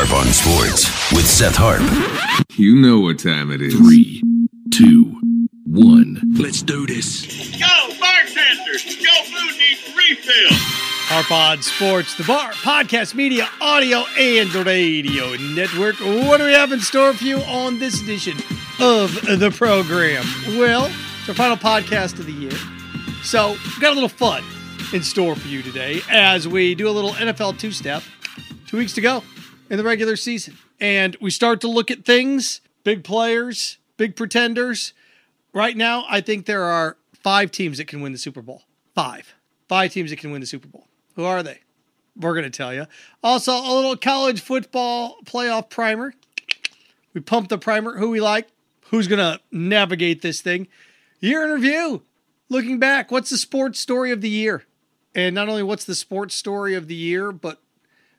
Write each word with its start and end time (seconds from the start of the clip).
Harp 0.00 0.26
on 0.26 0.32
Sports 0.32 1.12
with 1.12 1.26
Seth 1.26 1.56
Harp. 1.56 1.82
You 2.56 2.76
know 2.76 3.00
what 3.00 3.18
time 3.18 3.50
it 3.50 3.60
is. 3.60 3.74
Three, 3.74 4.22
two, 4.72 5.20
one. 5.66 6.22
Let's 6.38 6.62
do 6.62 6.86
this. 6.86 7.26
Go, 7.58 7.66
bartender! 7.98 8.78
Your 8.78 9.24
food 9.24 9.58
needs 9.58 9.96
refill! 9.96 10.56
Harp 11.10 11.32
on 11.32 11.62
Sports, 11.62 12.14
the 12.14 12.22
bar, 12.22 12.52
podcast, 12.52 13.16
media, 13.16 13.48
audio, 13.60 14.04
and 14.16 14.54
radio 14.54 15.34
network. 15.34 15.96
What 15.96 16.36
do 16.36 16.44
we 16.44 16.52
have 16.52 16.70
in 16.70 16.78
store 16.78 17.12
for 17.12 17.24
you 17.24 17.38
on 17.38 17.80
this 17.80 18.00
edition 18.00 18.36
of 18.78 19.12
the 19.40 19.50
program? 19.50 20.24
Well, 20.46 20.92
it's 21.18 21.28
our 21.28 21.34
final 21.34 21.56
podcast 21.56 22.20
of 22.20 22.26
the 22.26 22.32
year. 22.32 22.56
So, 23.24 23.50
we've 23.50 23.80
got 23.80 23.90
a 23.90 23.94
little 23.94 24.08
fun 24.08 24.44
in 24.92 25.02
store 25.02 25.34
for 25.34 25.48
you 25.48 25.60
today 25.60 26.02
as 26.08 26.46
we 26.46 26.76
do 26.76 26.88
a 26.88 26.92
little 26.92 27.14
NFL 27.14 27.58
two 27.58 27.72
step. 27.72 28.04
Two 28.68 28.76
weeks 28.76 28.92
to 28.92 29.00
go 29.00 29.24
in 29.70 29.76
the 29.76 29.84
regular 29.84 30.16
season. 30.16 30.56
And 30.80 31.16
we 31.20 31.30
start 31.30 31.60
to 31.62 31.68
look 31.68 31.90
at 31.90 32.04
things, 32.04 32.60
big 32.84 33.04
players, 33.04 33.78
big 33.96 34.16
pretenders. 34.16 34.92
Right 35.52 35.76
now, 35.76 36.04
I 36.08 36.20
think 36.20 36.46
there 36.46 36.64
are 36.64 36.96
five 37.14 37.50
teams 37.50 37.78
that 37.78 37.86
can 37.86 38.00
win 38.00 38.12
the 38.12 38.18
Super 38.18 38.42
Bowl. 38.42 38.62
Five. 38.94 39.34
Five 39.68 39.92
teams 39.92 40.10
that 40.10 40.18
can 40.18 40.30
win 40.30 40.40
the 40.40 40.46
Super 40.46 40.68
Bowl. 40.68 40.86
Who 41.16 41.24
are 41.24 41.42
they? 41.42 41.60
We're 42.16 42.34
going 42.34 42.44
to 42.44 42.50
tell 42.50 42.74
you. 42.74 42.86
Also, 43.22 43.52
a 43.52 43.72
little 43.74 43.96
college 43.96 44.40
football 44.40 45.18
playoff 45.24 45.70
primer. 45.70 46.14
We 47.14 47.20
pump 47.20 47.48
the 47.48 47.58
primer. 47.58 47.96
Who 47.96 48.10
we 48.10 48.20
like? 48.20 48.48
Who's 48.90 49.08
going 49.08 49.18
to 49.18 49.40
navigate 49.52 50.22
this 50.22 50.40
thing? 50.40 50.68
Year 51.20 51.44
in 51.44 51.50
review. 51.50 52.02
Looking 52.48 52.78
back, 52.78 53.10
what's 53.10 53.30
the 53.30 53.36
sports 53.36 53.78
story 53.78 54.10
of 54.10 54.20
the 54.20 54.30
year? 54.30 54.64
And 55.14 55.34
not 55.34 55.48
only 55.48 55.62
what's 55.62 55.84
the 55.84 55.94
sports 55.94 56.34
story 56.34 56.74
of 56.74 56.88
the 56.88 56.94
year, 56.94 57.30
but 57.30 57.60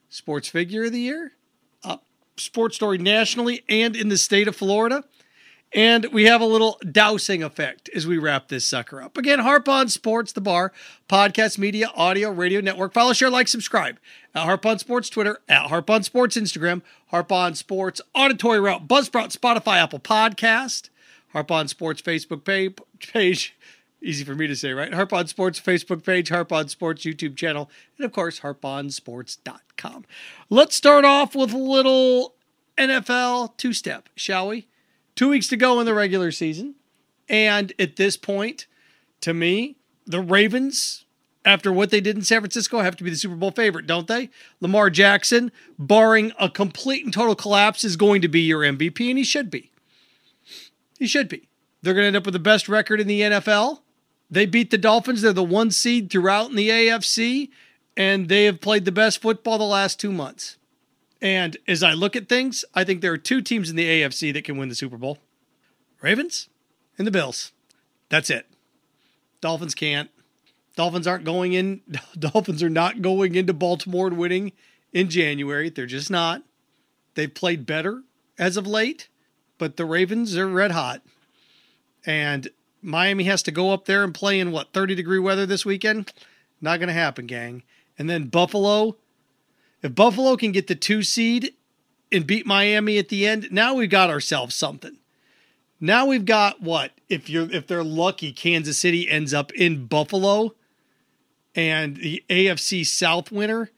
sports 0.09 0.49
figure 0.49 0.85
of 0.85 0.91
the 0.91 0.99
year, 0.99 1.33
sports 2.39 2.75
story 2.75 2.97
nationally 2.97 3.63
and 3.69 3.95
in 3.95 4.09
the 4.09 4.17
state 4.17 4.47
of 4.47 4.55
Florida. 4.55 5.03
And 5.71 6.07
we 6.11 6.25
have 6.25 6.41
a 6.41 6.45
little 6.45 6.79
dousing 6.91 7.43
effect 7.43 7.89
as 7.93 8.07
we 8.07 8.17
wrap 8.17 8.47
this 8.47 8.65
sucker 8.65 9.03
up. 9.03 9.17
Again, 9.17 9.37
Harp 9.37 9.69
on 9.69 9.87
Sports, 9.87 10.31
the 10.31 10.41
bar, 10.41 10.71
podcast, 11.07 11.59
media, 11.59 11.91
audio, 11.95 12.31
radio 12.31 12.59
network. 12.59 12.91
Follow, 12.91 13.13
share, 13.13 13.29
like, 13.29 13.47
subscribe 13.47 13.99
at 14.33 14.45
Harp 14.45 14.65
on 14.65 14.79
Sports 14.79 15.09
Twitter, 15.09 15.39
at 15.47 15.67
Harp 15.67 15.89
on 15.91 16.01
Sports 16.01 16.35
Instagram, 16.35 16.81
Harp 17.07 17.31
on 17.31 17.53
Sports 17.53 18.01
Auditory 18.15 18.59
Route, 18.59 18.87
Buzzsprout, 18.87 19.37
Spotify, 19.37 19.77
Apple 19.77 19.99
Podcast, 19.99 20.89
Harp 21.33 21.51
on 21.51 21.67
Sports 21.67 22.01
Facebook 22.01 22.43
page. 23.13 23.55
Easy 24.01 24.23
for 24.23 24.33
me 24.33 24.47
to 24.47 24.55
say, 24.55 24.71
right? 24.71 24.93
Harp 24.93 25.11
on 25.11 25.27
Sports 25.27 25.59
Facebook 25.59 26.05
page, 26.05 26.29
Harp 26.29 26.53
on 26.53 26.69
Sports 26.69 27.03
YouTube 27.03 27.35
channel, 27.35 27.69
and 27.97 28.05
of 28.05 28.13
course, 28.13 28.39
harponsports.com. 28.39 30.05
Let's 30.49 30.75
start 30.75 31.03
off 31.03 31.35
with 31.35 31.51
a 31.51 31.57
little 31.57 32.35
NFL 32.77 33.57
two 33.57 33.73
step, 33.73 34.07
shall 34.15 34.47
we? 34.47 34.67
Two 35.15 35.29
weeks 35.29 35.49
to 35.49 35.57
go 35.57 35.79
in 35.81 35.85
the 35.85 35.93
regular 35.93 36.31
season. 36.31 36.75
And 37.27 37.73
at 37.77 37.97
this 37.97 38.15
point, 38.15 38.67
to 39.21 39.33
me, 39.33 39.75
the 40.07 40.21
Ravens, 40.21 41.05
after 41.43 41.71
what 41.71 41.89
they 41.89 41.99
did 41.99 42.15
in 42.15 42.23
San 42.23 42.39
Francisco, 42.39 42.79
have 42.79 42.95
to 42.95 43.03
be 43.03 43.09
the 43.09 43.17
Super 43.17 43.35
Bowl 43.35 43.51
favorite, 43.51 43.85
don't 43.85 44.07
they? 44.07 44.29
Lamar 44.61 44.89
Jackson, 44.89 45.51
barring 45.77 46.31
a 46.39 46.49
complete 46.49 47.03
and 47.03 47.13
total 47.13 47.35
collapse, 47.35 47.83
is 47.83 47.97
going 47.97 48.21
to 48.21 48.29
be 48.29 48.41
your 48.41 48.61
MVP, 48.61 49.09
and 49.09 49.17
he 49.17 49.25
should 49.25 49.51
be. 49.51 49.71
He 50.97 51.05
should 51.05 51.27
be. 51.27 51.49
They're 51.81 51.93
going 51.93 52.03
to 52.03 52.07
end 52.07 52.15
up 52.15 52.25
with 52.25 52.33
the 52.33 52.39
best 52.39 52.67
record 52.67 52.99
in 52.99 53.07
the 53.07 53.21
NFL. 53.21 53.79
They 54.29 54.45
beat 54.45 54.71
the 54.71 54.77
Dolphins. 54.77 55.21
They're 55.21 55.33
the 55.33 55.43
one 55.43 55.71
seed 55.71 56.09
throughout 56.09 56.49
in 56.49 56.55
the 56.55 56.69
AFC, 56.69 57.49
and 57.97 58.29
they 58.29 58.45
have 58.45 58.61
played 58.61 58.85
the 58.85 58.91
best 58.91 59.21
football 59.21 59.57
the 59.57 59.63
last 59.63 59.99
two 59.99 60.11
months. 60.11 60.57
And 61.21 61.57
as 61.67 61.83
I 61.83 61.93
look 61.93 62.15
at 62.15 62.29
things, 62.29 62.63
I 62.73 62.83
think 62.83 63.01
there 63.01 63.11
are 63.11 63.17
two 63.17 63.41
teams 63.41 63.69
in 63.69 63.75
the 63.75 63.85
AFC 63.85 64.33
that 64.33 64.43
can 64.43 64.57
win 64.57 64.69
the 64.69 64.75
Super 64.75 64.97
Bowl 64.97 65.17
Ravens 66.01 66.47
and 66.97 67.05
the 67.05 67.11
Bills. 67.11 67.51
That's 68.09 68.29
it. 68.29 68.47
Dolphins 69.41 69.75
can't. 69.75 70.09
Dolphins 70.75 71.07
aren't 71.07 71.25
going 71.25 71.53
in. 71.53 71.81
Dolphins 72.19 72.63
are 72.63 72.69
not 72.69 73.01
going 73.01 73.35
into 73.35 73.53
Baltimore 73.53 74.07
and 74.07 74.17
winning 74.17 74.53
in 74.93 75.09
January. 75.09 75.69
They're 75.69 75.85
just 75.85 76.09
not. 76.09 76.43
They've 77.15 77.33
played 77.33 77.65
better 77.65 78.03
as 78.37 78.55
of 78.55 78.65
late, 78.65 79.09
but 79.57 79.75
the 79.75 79.85
Ravens 79.85 80.37
are 80.37 80.47
red 80.47 80.71
hot. 80.71 81.01
And 82.05 82.49
Miami 82.81 83.25
has 83.25 83.43
to 83.43 83.51
go 83.51 83.71
up 83.71 83.85
there 83.85 84.03
and 84.03 84.13
play 84.13 84.39
in 84.39 84.51
what, 84.51 84.73
30 84.73 84.95
degree 84.95 85.19
weather 85.19 85.45
this 85.45 85.65
weekend? 85.65 86.11
Not 86.61 86.79
going 86.79 86.87
to 86.87 86.93
happen, 86.93 87.25
gang. 87.25 87.63
And 87.97 88.09
then 88.09 88.27
Buffalo, 88.27 88.95
if 89.81 89.95
Buffalo 89.95 90.35
can 90.35 90.51
get 90.51 90.67
the 90.67 90.75
two 90.75 91.03
seed 91.03 91.53
and 92.11 92.25
beat 92.25 92.45
Miami 92.45 92.97
at 92.97 93.09
the 93.09 93.27
end, 93.27 93.49
now 93.51 93.73
we've 93.73 93.89
got 93.89 94.09
ourselves 94.09 94.55
something. 94.55 94.97
Now 95.81 96.05
we've 96.05 96.25
got 96.25 96.61
what? 96.61 96.91
If 97.07 97.29
you're 97.29 97.49
if 97.51 97.67
they're 97.67 97.83
lucky, 97.83 98.33
Kansas 98.33 98.77
City 98.77 99.09
ends 99.09 99.33
up 99.33 99.51
in 99.53 99.85
Buffalo 99.85 100.55
and 101.55 101.97
the 101.97 102.23
AFC 102.29 102.85
South 102.85 103.31
winner 103.31 103.71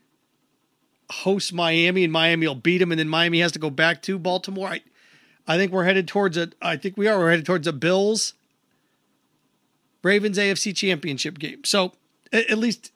hosts 1.11 1.51
Miami 1.51 2.03
and 2.03 2.11
Miami 2.11 2.47
will 2.47 2.55
beat 2.55 2.79
them 2.79 2.91
and 2.91 2.99
then 2.99 3.07
Miami 3.09 3.39
has 3.41 3.51
to 3.51 3.59
go 3.59 3.69
back 3.69 4.01
to 4.03 4.17
Baltimore. 4.17 4.69
I 4.69 4.81
I 5.47 5.57
think 5.57 5.71
we're 5.71 5.83
headed 5.83 6.07
towards 6.07 6.37
a 6.37 6.49
I 6.61 6.77
think 6.77 6.97
we 6.97 7.07
are 7.07 7.19
we're 7.19 7.31
headed 7.31 7.45
towards 7.45 7.67
a 7.67 7.73
Bills 7.73 8.33
Ravens 10.03 10.37
AFC 10.37 10.75
championship 10.75 11.39
game. 11.39 11.63
So 11.63 11.93
at 12.33 12.57
least 12.57 12.91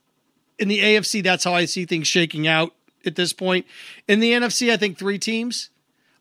in 0.58 0.68
the 0.68 0.80
AFC, 0.80 1.24
that's 1.24 1.44
how 1.44 1.54
I 1.54 1.66
see 1.66 1.86
things 1.86 2.08
shaking 2.08 2.48
out 2.48 2.74
at 3.06 3.16
this 3.16 3.34
point. 3.34 3.66
In 4.08 4.20
the 4.20 4.32
NFC, 4.32 4.72
I 4.72 4.78
think 4.78 4.98
three 4.98 5.20
teams, 5.20 5.70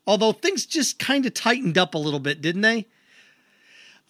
although 0.07 0.33
things 0.33 0.67
just 0.67 0.99
kind 0.99 1.25
of 1.27 1.35
tightened 1.35 1.79
up 1.79 1.95
a 1.95 1.99
little 1.99 2.21
bit, 2.21 2.43
didn't 2.43 2.63
they? 2.63 2.87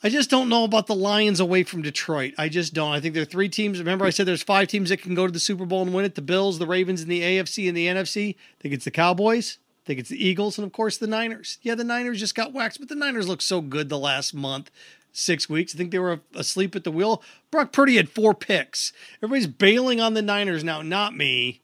I 0.03 0.11
just 0.11 0.29
don't 0.29 0.51
know 0.51 0.65
about 0.65 0.87
the 0.87 0.95
Lions 0.95 1.41
away 1.41 1.63
from 1.63 1.81
Detroit. 1.81 2.35
I 2.37 2.51
just 2.51 2.75
don't. 2.75 2.93
I 2.93 3.01
think 3.01 3.15
there 3.15 3.23
are 3.23 3.27
three 3.27 3.49
teams. 3.49 3.79
Remember, 3.79 4.05
I 4.05 4.11
said 4.11 4.27
there's 4.27 4.43
five 4.43 4.69
teams 4.69 4.91
that 4.91 5.01
can 5.01 5.15
go 5.15 5.27
to 5.27 5.33
the 5.33 5.41
Super 5.41 5.65
Bowl 5.65 5.81
and 5.81 5.95
win 5.95 6.05
it 6.05 6.15
the 6.15 6.21
Bills, 6.21 6.59
the 6.59 6.67
Ravens, 6.67 7.01
and 7.01 7.11
the 7.11 7.23
AFC 7.23 7.69
and 7.69 7.77
the 7.77 7.87
NFC. 7.87 8.35
I 8.35 8.61
think 8.61 8.75
it's 8.75 8.85
the 8.85 8.91
Cowboys. 8.91 9.59
I 9.83 9.87
think 9.87 10.01
it's 10.01 10.11
the 10.11 10.23
Eagles, 10.23 10.59
and 10.59 10.67
of 10.67 10.73
course 10.73 10.99
the 10.99 11.07
Niners. 11.07 11.59
Yeah, 11.63 11.75
the 11.75 11.85
Niners 11.85 12.21
just 12.21 12.35
got 12.35 12.53
waxed, 12.53 12.81
but 12.81 12.91
the 12.91 12.95
Niners 12.95 13.29
look 13.29 13.41
so 13.41 13.63
good 13.63 13.89
the 13.89 13.99
last 13.99 14.35
month 14.35 14.71
six 15.15 15.49
weeks. 15.49 15.75
I 15.75 15.79
think 15.79 15.93
they 15.93 15.99
were 15.99 16.21
asleep 16.35 16.77
at 16.77 16.85
the 16.85 16.91
wheel. 16.91 17.23
Brock 17.51 17.73
Purdy 17.73 17.97
had 17.97 18.11
four 18.11 18.35
picks. 18.35 18.93
Everybody's 19.23 19.47
bailing 19.47 20.01
on 20.01 20.13
the 20.13 20.23
Niners 20.23 20.63
now, 20.63 20.83
not 20.83 21.17
me. 21.17 21.63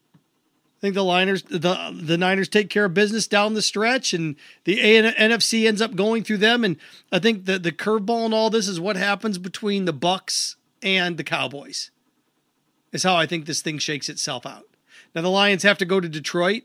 I 0.79 0.81
think 0.81 0.95
the 0.95 1.05
Niners 1.05 1.43
the 1.43 1.95
the 2.01 2.17
Niners 2.17 2.49
take 2.49 2.71
care 2.71 2.87
of 2.87 2.95
business 2.95 3.27
down 3.27 3.53
the 3.53 3.61
stretch, 3.61 4.15
and 4.15 4.37
the 4.65 4.81
A- 4.81 5.13
NFC 5.13 5.69
ends 5.69 5.83
up 5.83 5.95
going 5.95 6.25
through 6.25 6.39
them. 6.39 6.65
And 6.65 6.77
I 7.13 7.19
think 7.19 7.45
the 7.45 7.59
the 7.59 7.73
curveball 7.73 8.25
and 8.25 8.33
all 8.33 8.49
this 8.49 8.67
is 8.67 8.81
what 8.81 8.97
happens 8.97 9.37
between 9.37 9.85
the 9.85 9.93
Bucs 9.93 10.57
and 10.83 11.19
the 11.19 11.25
Cowboys. 11.25 11.91
Is 12.93 13.03
how 13.03 13.15
I 13.15 13.27
think 13.27 13.45
this 13.45 13.61
thing 13.61 13.77
shakes 13.79 14.09
itself 14.09 14.47
out. 14.47 14.65
Now 15.15 15.21
the 15.21 15.29
Lions 15.29 15.65
have 15.65 15.77
to 15.79 15.85
go 15.85 16.01
to 16.01 16.09
Detroit, 16.09 16.63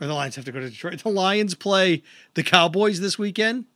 or 0.00 0.08
the 0.08 0.14
Lions 0.14 0.34
have 0.34 0.44
to 0.46 0.52
go 0.52 0.58
to 0.58 0.68
Detroit. 0.68 1.00
The 1.00 1.10
Lions 1.10 1.54
play 1.54 2.02
the 2.34 2.42
Cowboys 2.42 2.98
this 2.98 3.16
weekend. 3.16 3.66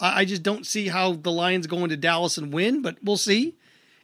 I 0.00 0.24
just 0.24 0.42
don't 0.42 0.66
see 0.66 0.88
how 0.88 1.12
the 1.12 1.30
Lions 1.30 1.66
go 1.66 1.84
into 1.84 1.96
Dallas 1.96 2.36
and 2.36 2.52
win, 2.52 2.82
but 2.82 2.96
we'll 3.02 3.16
see. 3.16 3.54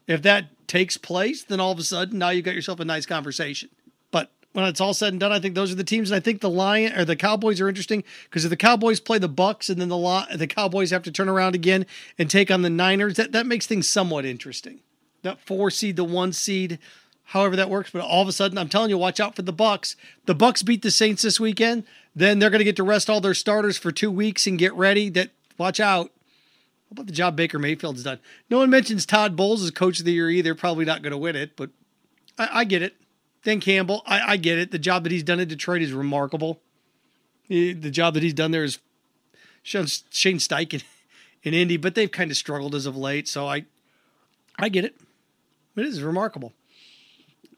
If 0.07 0.23
that 0.23 0.47
takes 0.67 0.97
place, 0.97 1.43
then 1.43 1.61
all 1.61 1.73
of 1.73 1.79
a 1.79 1.83
sudden 1.83 2.19
now 2.19 2.31
you've 2.31 2.45
got 2.45 2.55
yourself 2.55 2.81
a 2.81 2.85
nice 2.85 3.07
conversation. 3.07 3.71
But 4.11 4.31
when 4.53 4.65
it's 4.65 4.81
all 4.81 4.95
said 4.95 5.13
and 5.13 5.21
done, 5.21 5.33
I 5.33 5.41
think 5.41 5.55
those 5.55 5.73
are 5.73 5.77
the 5.77 5.85
teams, 5.85 6.11
and 6.11 6.17
I 6.17 6.21
think 6.21 6.41
the 6.41 6.51
Lion 6.51 6.97
or 6.97 7.05
the 7.05 7.17
Cowboys 7.17 7.61
are 7.61 7.69
interesting 7.69 8.05
because 8.25 8.45
if 8.45 8.51
the 8.51 8.57
Cowboys 8.57 9.01
play 9.01 9.19
the 9.19 9.29
Bucs 9.29 9.69
and 9.69 9.81
then 9.81 9.89
the 9.89 10.37
the 10.37 10.47
Cowboys 10.47 10.91
have 10.91 11.03
to 11.05 11.13
turn 11.13 11.29
around 11.29 11.55
again 11.55 11.87
and 12.19 12.31
take 12.31 12.51
on 12.51 12.63
the 12.63 12.71
Niners, 12.71 13.15
that 13.15 13.33
that 13.33 13.47
makes 13.47 13.67
things 13.67 13.89
somewhat 13.89 14.25
interesting. 14.25 14.81
That 15.23 15.41
four 15.41 15.71
seed, 15.71 15.97
the 15.97 16.05
one 16.05 16.33
seed, 16.33 16.79
however 17.25 17.57
that 17.57 17.71
works. 17.71 17.91
But 17.91 18.03
all 18.03 18.23
of 18.23 18.29
a 18.29 18.33
sudden, 18.33 18.59
I'm 18.59 18.69
telling 18.69 18.91
you, 18.91 18.99
watch 18.99 19.21
out 19.21 19.37
for 19.37 19.43
the 19.43 19.53
Bucs. 19.53 19.97
The 20.27 20.35
Bucs 20.35 20.65
beat 20.65 20.83
the 20.83 20.91
Saints 20.91 21.23
this 21.23 21.39
weekend. 21.39 21.85
Then 22.15 22.39
they're 22.39 22.51
going 22.51 22.61
to 22.61 22.65
get 22.65 22.77
to 22.77 22.83
rest 22.83 23.11
all 23.11 23.21
their 23.21 23.35
starters 23.35 23.79
for 23.79 23.93
two 23.93 24.11
weeks 24.11 24.47
and 24.47 24.59
get 24.59 24.75
ready. 24.75 25.09
That 25.11 25.31
Watch 25.61 25.79
out. 25.79 26.07
How 26.07 26.93
about 26.93 27.07
the 27.07 27.13
job 27.13 27.37
Baker 27.37 27.59
Mayfield's 27.59 28.03
done? 28.03 28.19
No 28.49 28.57
one 28.57 28.71
mentions 28.71 29.05
Todd 29.05 29.37
Bowles 29.37 29.63
as 29.63 29.71
coach 29.71 29.99
of 29.99 30.07
the 30.07 30.13
year 30.13 30.31
either. 30.31 30.55
Probably 30.55 30.87
not 30.87 31.03
going 31.03 31.11
to 31.11 31.19
win 31.19 31.37
it, 31.37 31.55
but 31.55 31.69
I, 32.39 32.49
I, 32.61 32.65
get 32.65 32.81
it. 32.81 32.97
Dan 33.45 33.61
Campbell, 33.61 34.03
I, 34.07 34.21
I, 34.33 34.37
get 34.39 34.57
it. 34.57 34.71
The 34.71 34.79
job 34.79 35.03
that 35.03 35.13
he's 35.13 35.23
done 35.23 35.39
in 35.39 35.49
Detroit 35.49 35.83
is 35.83 35.93
remarkable. 35.93 36.63
He, 37.43 37.75
the 37.75 37.91
job 37.91 38.15
that 38.15 38.23
he's 38.23 38.33
done 38.33 38.53
there 38.53 38.65
is 38.65 38.79
Shane 39.63 39.85
Steichen 39.85 40.83
in 41.43 41.53
Indy, 41.53 41.77
but 41.77 41.95
they've 41.95 42.11
kind 42.11 42.31
of 42.31 42.39
struggled 42.39 42.75
as 42.75 42.87
of 42.87 42.97
late. 42.97 43.29
So 43.29 43.47
I, 43.47 43.67
I 44.59 44.71
get 44.71 44.87
it. 44.87 44.97
It 45.77 45.85
is 45.85 46.03
remarkable. 46.03 46.55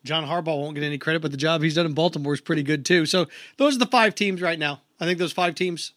John 0.03 0.27
Harbaugh 0.27 0.61
won't 0.61 0.75
get 0.75 0.83
any 0.83 0.99
credit, 0.99 1.23
but 1.23 1.31
the 1.31 1.37
job 1.37 1.63
he's 1.63 1.77
done 1.77 1.87
in 1.87 1.95
Baltimore 1.95 2.35
is 2.35 2.41
pretty 2.41 2.65
good 2.65 2.85
too. 2.85 3.07
So 3.07 3.29
those 3.59 3.77
are 3.77 3.79
the 3.79 3.87
five 3.87 4.17
teams 4.17 4.43
right 4.43 4.59
now. 4.59 4.81
I 4.99 5.05
think 5.05 5.21
those 5.21 5.33
five 5.33 5.55
teams: 5.55 5.93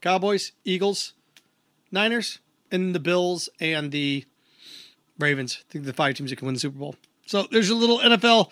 Cowboys, 0.00 0.52
Eagles, 0.64 1.12
Niners 1.90 2.38
and 2.70 2.94
the 2.94 3.00
Bills 3.00 3.48
and 3.60 3.92
the 3.92 4.24
Ravens. 5.18 5.58
I 5.60 5.72
think 5.72 5.84
the 5.84 5.92
five 5.92 6.14
teams 6.14 6.30
that 6.30 6.36
can 6.36 6.46
win 6.46 6.54
the 6.54 6.60
Super 6.60 6.78
Bowl. 6.78 6.94
So 7.26 7.46
there's 7.50 7.70
a 7.70 7.74
little 7.74 7.98
NFL 7.98 8.50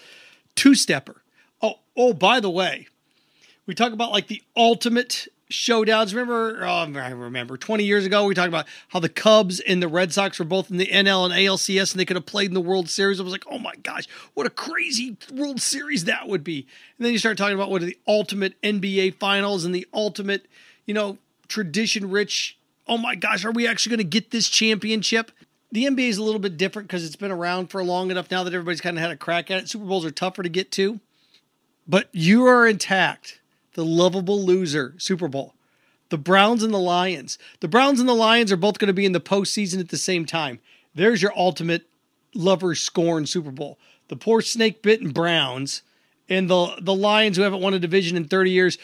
two 0.54 0.74
stepper. 0.74 1.22
Oh, 1.62 1.74
oh, 1.96 2.12
by 2.12 2.40
the 2.40 2.50
way, 2.50 2.88
We 3.66 3.74
talk 3.74 3.92
about 3.92 4.12
like 4.12 4.28
the 4.28 4.42
ultimate 4.56 5.28
showdowns. 5.50 6.10
Remember, 6.10 6.58
oh, 6.62 6.66
I 6.66 7.10
remember 7.10 7.56
20 7.56 7.84
years 7.84 8.06
ago, 8.06 8.24
we 8.24 8.34
talked 8.34 8.48
about 8.48 8.66
how 8.88 9.00
the 9.00 9.08
Cubs 9.08 9.60
and 9.60 9.82
the 9.82 9.88
Red 9.88 10.12
Sox 10.12 10.38
were 10.38 10.44
both 10.44 10.70
in 10.70 10.76
the 10.76 10.86
NL 10.86 11.24
and 11.24 11.34
ALCS 11.34 11.92
and 11.92 12.00
they 12.00 12.04
could 12.04 12.16
have 12.16 12.26
played 12.26 12.48
in 12.48 12.54
the 12.54 12.60
World 12.60 12.88
Series. 12.88 13.20
I 13.20 13.22
was 13.22 13.32
like, 13.32 13.44
oh 13.50 13.58
my 13.58 13.74
gosh, 13.82 14.08
what 14.34 14.46
a 14.46 14.50
crazy 14.50 15.16
World 15.32 15.60
Series 15.60 16.04
that 16.04 16.28
would 16.28 16.44
be. 16.44 16.66
And 16.98 17.04
then 17.04 17.12
you 17.12 17.18
start 17.18 17.38
talking 17.38 17.54
about 17.54 17.70
what 17.70 17.82
are 17.82 17.86
the 17.86 17.98
ultimate 18.06 18.60
NBA 18.62 19.14
finals 19.18 19.64
and 19.64 19.74
the 19.74 19.86
ultimate, 19.92 20.46
you 20.86 20.94
know, 20.94 21.18
tradition 21.48 22.10
rich. 22.10 22.57
Oh 22.88 22.98
my 22.98 23.14
gosh, 23.14 23.44
are 23.44 23.52
we 23.52 23.66
actually 23.66 23.90
going 23.90 24.10
to 24.10 24.18
get 24.18 24.30
this 24.30 24.48
championship? 24.48 25.30
The 25.70 25.84
NBA 25.84 26.08
is 26.08 26.18
a 26.18 26.22
little 26.22 26.40
bit 26.40 26.56
different 26.56 26.88
because 26.88 27.04
it's 27.04 27.16
been 27.16 27.30
around 27.30 27.68
for 27.68 27.84
long 27.84 28.10
enough 28.10 28.30
now 28.30 28.42
that 28.44 28.54
everybody's 28.54 28.80
kind 28.80 28.96
of 28.96 29.02
had 29.02 29.10
a 29.10 29.16
crack 29.16 29.50
at 29.50 29.62
it. 29.62 29.68
Super 29.68 29.84
Bowls 29.84 30.06
are 30.06 30.10
tougher 30.10 30.42
to 30.42 30.48
get 30.48 30.72
to, 30.72 30.98
but 31.86 32.08
you 32.12 32.46
are 32.46 32.66
intact 32.66 33.40
the 33.74 33.84
lovable 33.84 34.42
loser 34.42 34.94
Super 34.98 35.28
Bowl. 35.28 35.54
The 36.08 36.18
Browns 36.18 36.62
and 36.62 36.72
the 36.72 36.78
Lions. 36.78 37.38
The 37.60 37.68
Browns 37.68 38.00
and 38.00 38.08
the 38.08 38.14
Lions 38.14 38.50
are 38.50 38.56
both 38.56 38.78
going 38.78 38.86
to 38.86 38.94
be 38.94 39.04
in 39.04 39.12
the 39.12 39.20
postseason 39.20 39.78
at 39.78 39.90
the 39.90 39.98
same 39.98 40.24
time. 40.24 40.58
There's 40.94 41.20
your 41.20 41.36
ultimate 41.36 41.86
lover 42.34 42.74
scorn 42.74 43.26
Super 43.26 43.50
Bowl. 43.50 43.78
The 44.08 44.16
poor 44.16 44.40
snake 44.40 44.80
bitten 44.80 45.10
Browns 45.10 45.82
and 46.28 46.48
the 46.48 46.76
the 46.80 46.94
Lions 46.94 47.36
who 47.36 47.42
haven't 47.42 47.60
won 47.60 47.74
a 47.74 47.78
division 47.78 48.16
in 48.16 48.24
30 48.24 48.50
years. 48.50 48.78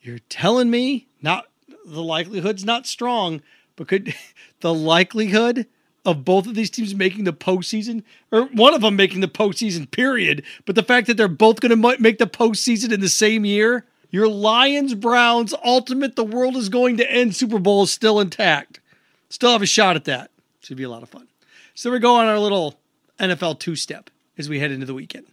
You're 0.00 0.18
telling 0.28 0.68
me 0.68 1.06
not 1.20 1.46
the 1.84 2.02
likelihood's 2.02 2.64
not 2.64 2.86
strong, 2.86 3.42
but 3.76 3.88
could 3.88 4.14
the 4.60 4.74
likelihood 4.74 5.66
of 6.04 6.24
both 6.24 6.46
of 6.46 6.54
these 6.54 6.70
teams 6.70 6.94
making 6.94 7.24
the 7.24 7.32
postseason, 7.32 8.02
or 8.30 8.46
one 8.46 8.74
of 8.74 8.80
them 8.80 8.96
making 8.96 9.20
the 9.20 9.28
postseason, 9.28 9.90
period. 9.90 10.42
But 10.64 10.74
the 10.74 10.82
fact 10.82 11.06
that 11.06 11.16
they're 11.16 11.28
both 11.28 11.60
going 11.60 11.70
to 11.70 11.98
make 12.00 12.18
the 12.18 12.26
postseason 12.26 12.92
in 12.92 13.00
the 13.00 13.08
same 13.08 13.44
year, 13.44 13.86
your 14.10 14.28
Lions 14.28 14.94
Browns 14.94 15.54
ultimate 15.64 16.16
the 16.16 16.24
world 16.24 16.56
is 16.56 16.68
going 16.68 16.96
to 16.96 17.10
end 17.10 17.36
Super 17.36 17.58
Bowl 17.58 17.84
is 17.84 17.92
still 17.92 18.20
intact. 18.20 18.80
Still 19.28 19.52
have 19.52 19.62
a 19.62 19.66
shot 19.66 19.96
at 19.96 20.04
that. 20.04 20.30
Should 20.60 20.76
be 20.76 20.82
a 20.82 20.90
lot 20.90 21.02
of 21.02 21.08
fun. 21.08 21.28
So 21.74 21.90
we 21.90 21.98
go 21.98 22.16
on 22.16 22.26
our 22.26 22.38
little 22.38 22.78
NFL 23.18 23.60
two 23.60 23.76
step 23.76 24.10
as 24.36 24.48
we 24.48 24.58
head 24.58 24.70
into 24.70 24.86
the 24.86 24.94
weekend. 24.94 25.26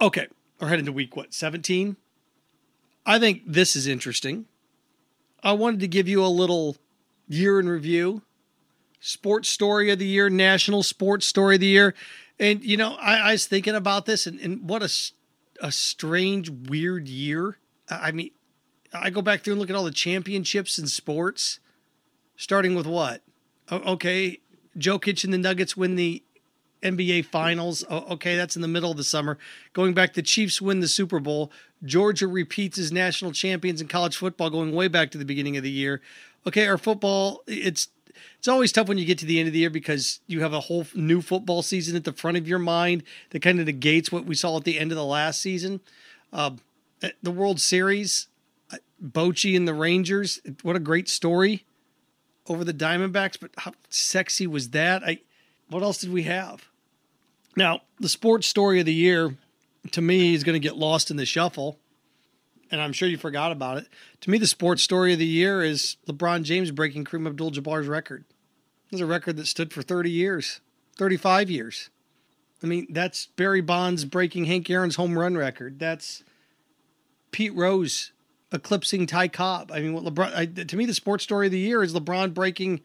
Okay, 0.00 0.28
we're 0.58 0.68
heading 0.68 0.86
to 0.86 0.92
week 0.92 1.16
what, 1.16 1.34
17? 1.34 1.96
I 3.04 3.18
think 3.18 3.42
this 3.46 3.76
is 3.76 3.86
interesting. 3.86 4.46
I 5.42 5.52
wanted 5.52 5.80
to 5.80 5.88
give 5.88 6.08
you 6.08 6.24
a 6.24 6.28
little 6.28 6.76
year 7.28 7.60
in 7.60 7.68
review, 7.68 8.22
sports 9.00 9.48
story 9.48 9.90
of 9.90 9.98
the 9.98 10.06
year, 10.06 10.28
national 10.28 10.82
sports 10.82 11.26
story 11.26 11.56
of 11.56 11.60
the 11.60 11.66
year. 11.66 11.94
And, 12.38 12.64
you 12.64 12.76
know, 12.76 12.94
I, 12.94 13.16
I 13.16 13.32
was 13.32 13.46
thinking 13.46 13.74
about 13.74 14.06
this 14.06 14.26
and, 14.26 14.40
and 14.40 14.68
what 14.68 14.82
a, 14.82 14.90
a 15.60 15.72
strange, 15.72 16.50
weird 16.50 17.08
year 17.08 17.58
I 17.90 18.12
mean, 18.12 18.30
I 18.92 19.10
go 19.10 19.22
back 19.22 19.42
through 19.42 19.54
and 19.54 19.60
look 19.60 19.70
at 19.70 19.76
all 19.76 19.84
the 19.84 19.90
championships 19.90 20.78
in 20.78 20.86
sports, 20.86 21.58
starting 22.36 22.74
with 22.74 22.86
what? 22.86 23.22
Okay, 23.70 24.40
Jokic 24.78 25.24
and 25.24 25.32
the 25.32 25.38
Nuggets 25.38 25.76
win 25.76 25.96
the 25.96 26.22
NBA 26.82 27.26
Finals. 27.26 27.84
Okay, 27.90 28.36
that's 28.36 28.56
in 28.56 28.62
the 28.62 28.68
middle 28.68 28.90
of 28.90 28.96
the 28.96 29.04
summer. 29.04 29.38
Going 29.72 29.94
back, 29.94 30.14
the 30.14 30.22
Chiefs 30.22 30.60
win 30.60 30.80
the 30.80 30.88
Super 30.88 31.20
Bowl. 31.20 31.52
Georgia 31.84 32.26
repeats 32.26 32.78
as 32.78 32.92
national 32.92 33.32
champions 33.32 33.80
in 33.80 33.88
college 33.88 34.16
football, 34.16 34.50
going 34.50 34.72
way 34.72 34.88
back 34.88 35.10
to 35.10 35.18
the 35.18 35.24
beginning 35.24 35.56
of 35.56 35.62
the 35.62 35.70
year. 35.70 36.00
Okay, 36.46 36.66
our 36.66 36.78
football, 36.78 37.42
it's 37.46 37.88
it's 38.38 38.48
always 38.48 38.72
tough 38.72 38.88
when 38.88 38.98
you 38.98 39.04
get 39.04 39.18
to 39.18 39.26
the 39.26 39.38
end 39.38 39.46
of 39.46 39.52
the 39.52 39.60
year 39.60 39.70
because 39.70 40.20
you 40.26 40.40
have 40.40 40.52
a 40.52 40.60
whole 40.60 40.86
new 40.94 41.20
football 41.20 41.62
season 41.62 41.96
at 41.96 42.04
the 42.04 42.12
front 42.12 42.36
of 42.36 42.48
your 42.48 42.58
mind 42.58 43.02
that 43.30 43.40
kind 43.40 43.60
of 43.60 43.66
negates 43.66 44.10
what 44.10 44.24
we 44.24 44.34
saw 44.34 44.56
at 44.56 44.64
the 44.64 44.78
end 44.78 44.90
of 44.90 44.96
the 44.96 45.04
last 45.04 45.40
season. 45.40 45.80
Uh, 46.32 46.50
the 47.22 47.30
World 47.30 47.60
Series, 47.60 48.28
Bochy 49.02 49.56
and 49.56 49.66
the 49.66 49.74
Rangers. 49.74 50.40
What 50.62 50.76
a 50.76 50.80
great 50.80 51.08
story 51.08 51.64
over 52.46 52.64
the 52.64 52.74
Diamondbacks, 52.74 53.38
but 53.40 53.50
how 53.58 53.72
sexy 53.88 54.46
was 54.46 54.70
that? 54.70 55.02
I 55.04 55.20
what 55.68 55.82
else 55.82 55.98
did 55.98 56.12
we 56.12 56.24
have? 56.24 56.68
Now, 57.56 57.82
the 57.98 58.08
sports 58.08 58.46
story 58.46 58.80
of 58.80 58.86
the 58.86 58.94
year 58.94 59.36
to 59.92 60.00
me 60.00 60.34
is 60.34 60.44
going 60.44 60.54
to 60.54 60.60
get 60.60 60.76
lost 60.76 61.10
in 61.10 61.16
the 61.16 61.26
shuffle, 61.26 61.78
and 62.70 62.80
I'm 62.80 62.92
sure 62.92 63.08
you 63.08 63.16
forgot 63.16 63.52
about 63.52 63.78
it. 63.78 63.88
To 64.22 64.30
me, 64.30 64.38
the 64.38 64.46
sports 64.46 64.82
story 64.82 65.12
of 65.12 65.18
the 65.18 65.26
year 65.26 65.62
is 65.62 65.96
LeBron 66.06 66.42
James 66.44 66.70
breaking 66.70 67.04
Kareem 67.04 67.26
Abdul-Jabbar's 67.26 67.88
record. 67.88 68.24
It 68.90 68.92
was 68.92 69.00
a 69.00 69.06
record 69.06 69.36
that 69.36 69.46
stood 69.46 69.72
for 69.72 69.82
30 69.82 70.10
years, 70.10 70.60
35 70.96 71.50
years. 71.50 71.90
I 72.62 72.66
mean, 72.66 72.86
that's 72.90 73.26
Barry 73.26 73.60
Bonds 73.60 74.04
breaking 74.04 74.44
Hank 74.44 74.68
Aaron's 74.68 74.96
home 74.96 75.18
run 75.18 75.36
record. 75.36 75.78
That's 75.78 76.22
Pete 77.30 77.54
Rose 77.54 78.12
eclipsing 78.52 79.06
Ty 79.06 79.28
Cobb. 79.28 79.70
I 79.72 79.80
mean, 79.80 79.92
what 79.92 80.04
LeBron 80.04 80.34
I, 80.34 80.46
to 80.46 80.76
me 80.76 80.84
the 80.84 80.94
sports 80.94 81.24
story 81.24 81.46
of 81.46 81.52
the 81.52 81.58
year 81.58 81.82
is 81.82 81.94
LeBron 81.94 82.34
breaking 82.34 82.80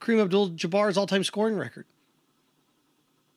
Kareem 0.00 0.22
Abdul-Jabbar's 0.22 0.96
all-time 0.96 1.24
scoring 1.24 1.56
record. 1.56 1.86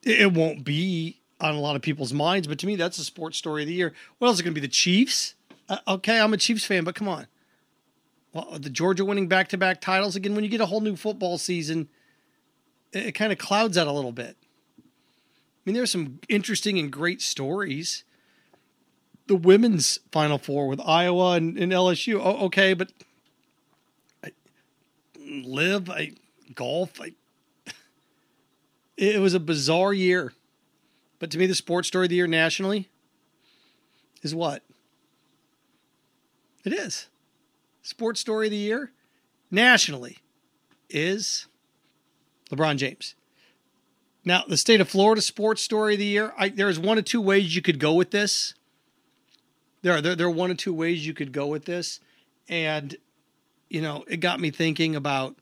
It, 0.04 0.34
won't 0.34 0.64
be 0.64 1.20
on 1.40 1.56
a 1.56 1.60
lot 1.60 1.76
of 1.76 1.82
people's 1.82 2.14
minds, 2.14 2.48
but 2.48 2.60
to 2.60 2.68
me 2.68 2.76
that's 2.76 2.98
the 2.98 3.04
sports 3.04 3.38
story 3.38 3.64
of 3.64 3.68
the 3.68 3.74
year. 3.74 3.94
What 4.18 4.28
else 4.28 4.38
is 4.38 4.42
going 4.42 4.54
to 4.54 4.60
be? 4.60 4.66
The 4.66 4.72
Chiefs? 4.72 5.36
Uh, 5.70 5.78
okay, 5.88 6.20
I'm 6.20 6.34
a 6.34 6.38
Chiefs 6.38 6.66
fan, 6.66 6.84
but 6.84 6.96
come 6.96 7.08
on. 7.08 7.28
Well, 8.34 8.58
the 8.60 8.70
Georgia 8.70 9.06
winning 9.06 9.28
back-to-back 9.28 9.82
titles 9.82 10.16
again. 10.16 10.36
When 10.36 10.44
you 10.44 10.50
get 10.50 10.62
a 10.62 10.66
whole 10.66 10.82
new 10.82 10.96
football 10.96 11.38
season, 11.38 11.90
it, 12.94 13.08
it 13.08 13.12
kind 13.12 13.32
of 13.32 13.38
clouds 13.38 13.76
that 13.76 13.88
a 13.88 13.92
little 13.92 14.12
bit. 14.12 14.38
I 14.80 14.84
mean, 15.66 15.76
there's 15.76 15.92
some 15.92 16.20
interesting 16.30 16.80
and 16.80 16.92
great 16.92 17.22
stories 17.22 18.04
the 19.32 19.36
women's 19.38 20.00
Final 20.12 20.38
Four 20.38 20.68
with 20.68 20.82
Iowa 20.82 21.34
and, 21.34 21.58
and 21.58 21.72
LSU. 21.72 22.20
Oh, 22.22 22.48
okay, 22.48 22.74
but 22.74 22.92
I, 24.22 24.32
live, 25.18 25.90
I 25.90 26.12
golf. 26.54 27.00
I, 27.00 27.14
it 29.02 29.20
was 29.20 29.34
a 29.34 29.40
bizarre 29.40 29.94
year, 29.94 30.32
but 31.18 31.32
to 31.32 31.40
me, 31.40 31.48
the 31.48 31.56
sports 31.56 31.88
story 31.88 32.06
of 32.06 32.10
the 32.10 32.16
year 32.16 32.28
nationally 32.28 32.90
is 34.22 34.36
what 34.36 34.64
it 36.64 36.72
is. 36.72 37.08
Sports 37.82 38.20
story 38.20 38.46
of 38.48 38.52
the 38.52 38.58
year 38.58 38.92
nationally 39.50 40.20
is 40.88 41.48
LeBron 42.52 42.78
James. 42.78 43.16
Now, 44.24 44.44
the 44.48 44.58
state 44.58 44.82
of 44.82 44.88
Florida 44.88 45.22
sports 45.24 45.64
story 45.64 45.94
of 45.94 46.00
the 46.00 46.06
year, 46.06 46.32
I, 46.38 46.50
there's 46.50 46.78
one 46.78 47.00
of 47.00 47.06
two 47.06 47.22
ways 47.22 47.56
you 47.56 47.64
could 47.64 47.80
go 47.80 47.94
with 47.94 48.12
this. 48.12 48.54
There 49.82 49.94
are 49.94 50.02
there, 50.02 50.16
there 50.16 50.28
are 50.28 50.32
one 50.32 50.52
or 50.52 50.56
two 50.56 50.76
ways 50.76 51.08
you 51.08 51.16
could 51.16 51.32
go 51.32 51.48
with 51.48 51.66
this, 51.66 52.00
and 52.48 52.96
you 53.68 53.82
know 53.82 54.04
it 54.08 54.18
got 54.18 54.40
me 54.40 54.52
thinking 54.52 54.96
about 54.96 55.36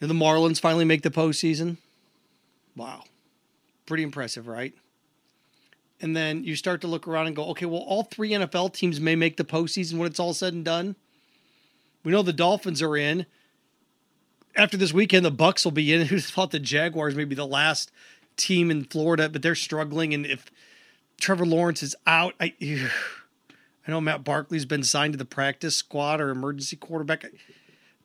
the 0.00 0.06
Marlins 0.06 0.58
finally 0.58 0.86
make 0.86 1.02
the 1.02 1.10
postseason. 1.10 1.76
Wow, 2.76 3.04
pretty 3.86 4.02
impressive, 4.02 4.46
right? 4.46 4.74
And 6.00 6.16
then 6.16 6.44
you 6.44 6.54
start 6.54 6.80
to 6.82 6.86
look 6.86 7.08
around 7.08 7.26
and 7.26 7.34
go, 7.34 7.46
okay, 7.46 7.66
well, 7.66 7.80
all 7.80 8.04
three 8.04 8.30
NFL 8.30 8.72
teams 8.72 9.00
may 9.00 9.16
make 9.16 9.36
the 9.36 9.44
postseason 9.44 9.98
when 9.98 10.06
it's 10.06 10.20
all 10.20 10.32
said 10.32 10.54
and 10.54 10.64
done. 10.64 10.94
We 12.04 12.12
know 12.12 12.22
the 12.22 12.32
Dolphins 12.32 12.80
are 12.82 12.96
in. 12.96 13.26
After 14.54 14.76
this 14.76 14.92
weekend, 14.92 15.24
the 15.24 15.32
Bucs 15.32 15.64
will 15.64 15.72
be 15.72 15.92
in. 15.92 16.06
Who 16.06 16.20
thought 16.20 16.52
the 16.52 16.60
Jaguars 16.60 17.16
may 17.16 17.24
be 17.24 17.34
the 17.34 17.46
last 17.46 17.90
team 18.36 18.70
in 18.70 18.84
Florida, 18.84 19.28
but 19.28 19.42
they're 19.42 19.56
struggling. 19.56 20.14
And 20.14 20.24
if 20.24 20.50
Trevor 21.20 21.46
Lawrence 21.46 21.82
is 21.82 21.94
out. 22.06 22.34
I 22.40 22.54
I 23.86 23.90
know 23.90 24.00
Matt 24.00 24.22
Barkley's 24.22 24.66
been 24.66 24.84
signed 24.84 25.14
to 25.14 25.18
the 25.18 25.24
practice 25.24 25.76
squad 25.76 26.20
or 26.20 26.28
emergency 26.28 26.76
quarterback. 26.76 27.24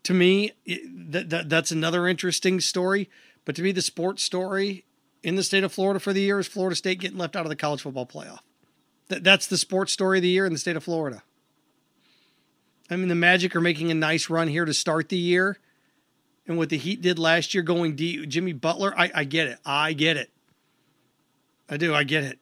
To 0.04 0.14
me, 0.14 0.52
that, 0.66 1.30
that 1.30 1.50
that's 1.50 1.72
another 1.72 2.08
interesting 2.08 2.60
story. 2.60 3.10
But 3.46 3.56
to 3.56 3.62
me, 3.62 3.72
the 3.72 3.82
sports 3.82 4.24
story 4.24 4.86
in 5.22 5.36
the 5.36 5.44
state 5.44 5.64
of 5.64 5.72
Florida 5.72 6.00
for 6.00 6.14
the 6.14 6.22
year 6.22 6.40
is 6.40 6.48
Florida 6.48 6.76
State 6.76 7.00
getting 7.00 7.18
left 7.18 7.36
out 7.36 7.46
of 7.46 7.50
the 7.50 7.56
college 7.56 7.82
football 7.82 8.06
playoff. 8.06 8.40
That, 9.08 9.24
that's 9.24 9.48
the 9.48 9.58
sports 9.58 9.92
story 9.94 10.20
of 10.20 10.22
the 10.22 10.30
year 10.30 10.46
in 10.46 10.54
the 10.54 10.60
state 10.60 10.76
of 10.76 10.84
Florida. 10.84 11.24
I 12.90 12.96
mean, 12.96 13.08
the 13.08 13.16
Magic 13.16 13.56
are 13.56 13.62
making 13.62 13.92
a 13.92 13.96
nice 13.96 14.30
run 14.30 14.48
here 14.48 14.66
to 14.66 14.74
start 14.74 15.10
the 15.10 15.18
year. 15.18 15.58
And 16.46 16.58
what 16.58 16.70
the 16.70 16.78
Heat 16.78 17.02
did 17.02 17.18
last 17.20 17.54
year 17.54 17.64
going 17.64 17.96
deep, 17.96 18.28
Jimmy 18.28 18.52
Butler, 18.52 18.94
I, 18.98 19.12
I 19.16 19.24
get 19.24 19.48
it. 19.48 19.60
I 19.66 19.94
get 19.94 20.18
it. 20.18 20.30
I 21.70 21.78
do. 21.78 21.94
I 21.94 22.04
get 22.04 22.24
it. 22.24 22.40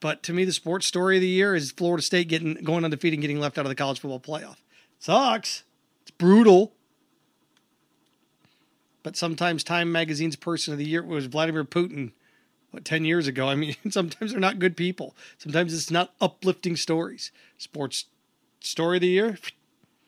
But 0.00 0.22
to 0.24 0.32
me, 0.32 0.44
the 0.44 0.52
sports 0.52 0.86
story 0.86 1.16
of 1.16 1.22
the 1.22 1.28
year 1.28 1.54
is 1.54 1.72
Florida 1.72 2.02
State 2.02 2.28
getting 2.28 2.54
going 2.54 2.84
undefeated 2.84 3.16
and 3.16 3.22
getting 3.22 3.40
left 3.40 3.58
out 3.58 3.64
of 3.64 3.70
the 3.70 3.74
college 3.74 3.98
football 3.98 4.20
playoff. 4.20 4.56
Sucks. 4.98 5.64
It's 6.02 6.12
brutal. 6.12 6.72
But 9.04 9.16
sometimes 9.16 9.62
Time 9.62 9.92
Magazine's 9.92 10.34
person 10.34 10.72
of 10.72 10.78
the 10.78 10.88
year 10.88 11.02
was 11.02 11.26
Vladimir 11.26 11.62
Putin, 11.62 12.12
what, 12.72 12.84
10 12.84 13.04
years 13.04 13.28
ago. 13.28 13.48
I 13.48 13.54
mean, 13.54 13.76
sometimes 13.90 14.32
they're 14.32 14.40
not 14.40 14.58
good 14.58 14.76
people. 14.76 15.14
Sometimes 15.38 15.72
it's 15.72 15.92
not 15.92 16.14
uplifting 16.20 16.74
stories. 16.74 17.30
Sports 17.58 18.06
story 18.60 18.96
of 18.96 19.02
the 19.02 19.08
year, 19.08 19.38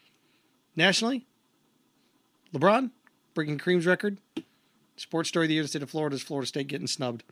nationally, 0.76 1.26
LeBron 2.53 2.91
breaking 3.35 3.59
Kareem's 3.59 3.87
record. 3.87 4.19
Sports 4.97 5.29
story 5.29 5.45
of 5.45 5.49
the 5.49 5.55
year, 5.55 5.62
the 5.62 5.69
state 5.69 5.83
of 5.83 5.91
Florida 5.91 6.17
is 6.17 6.23
Florida 6.23 6.47
State 6.47 6.69
getting 6.69 6.87
snubbed. 6.87 7.23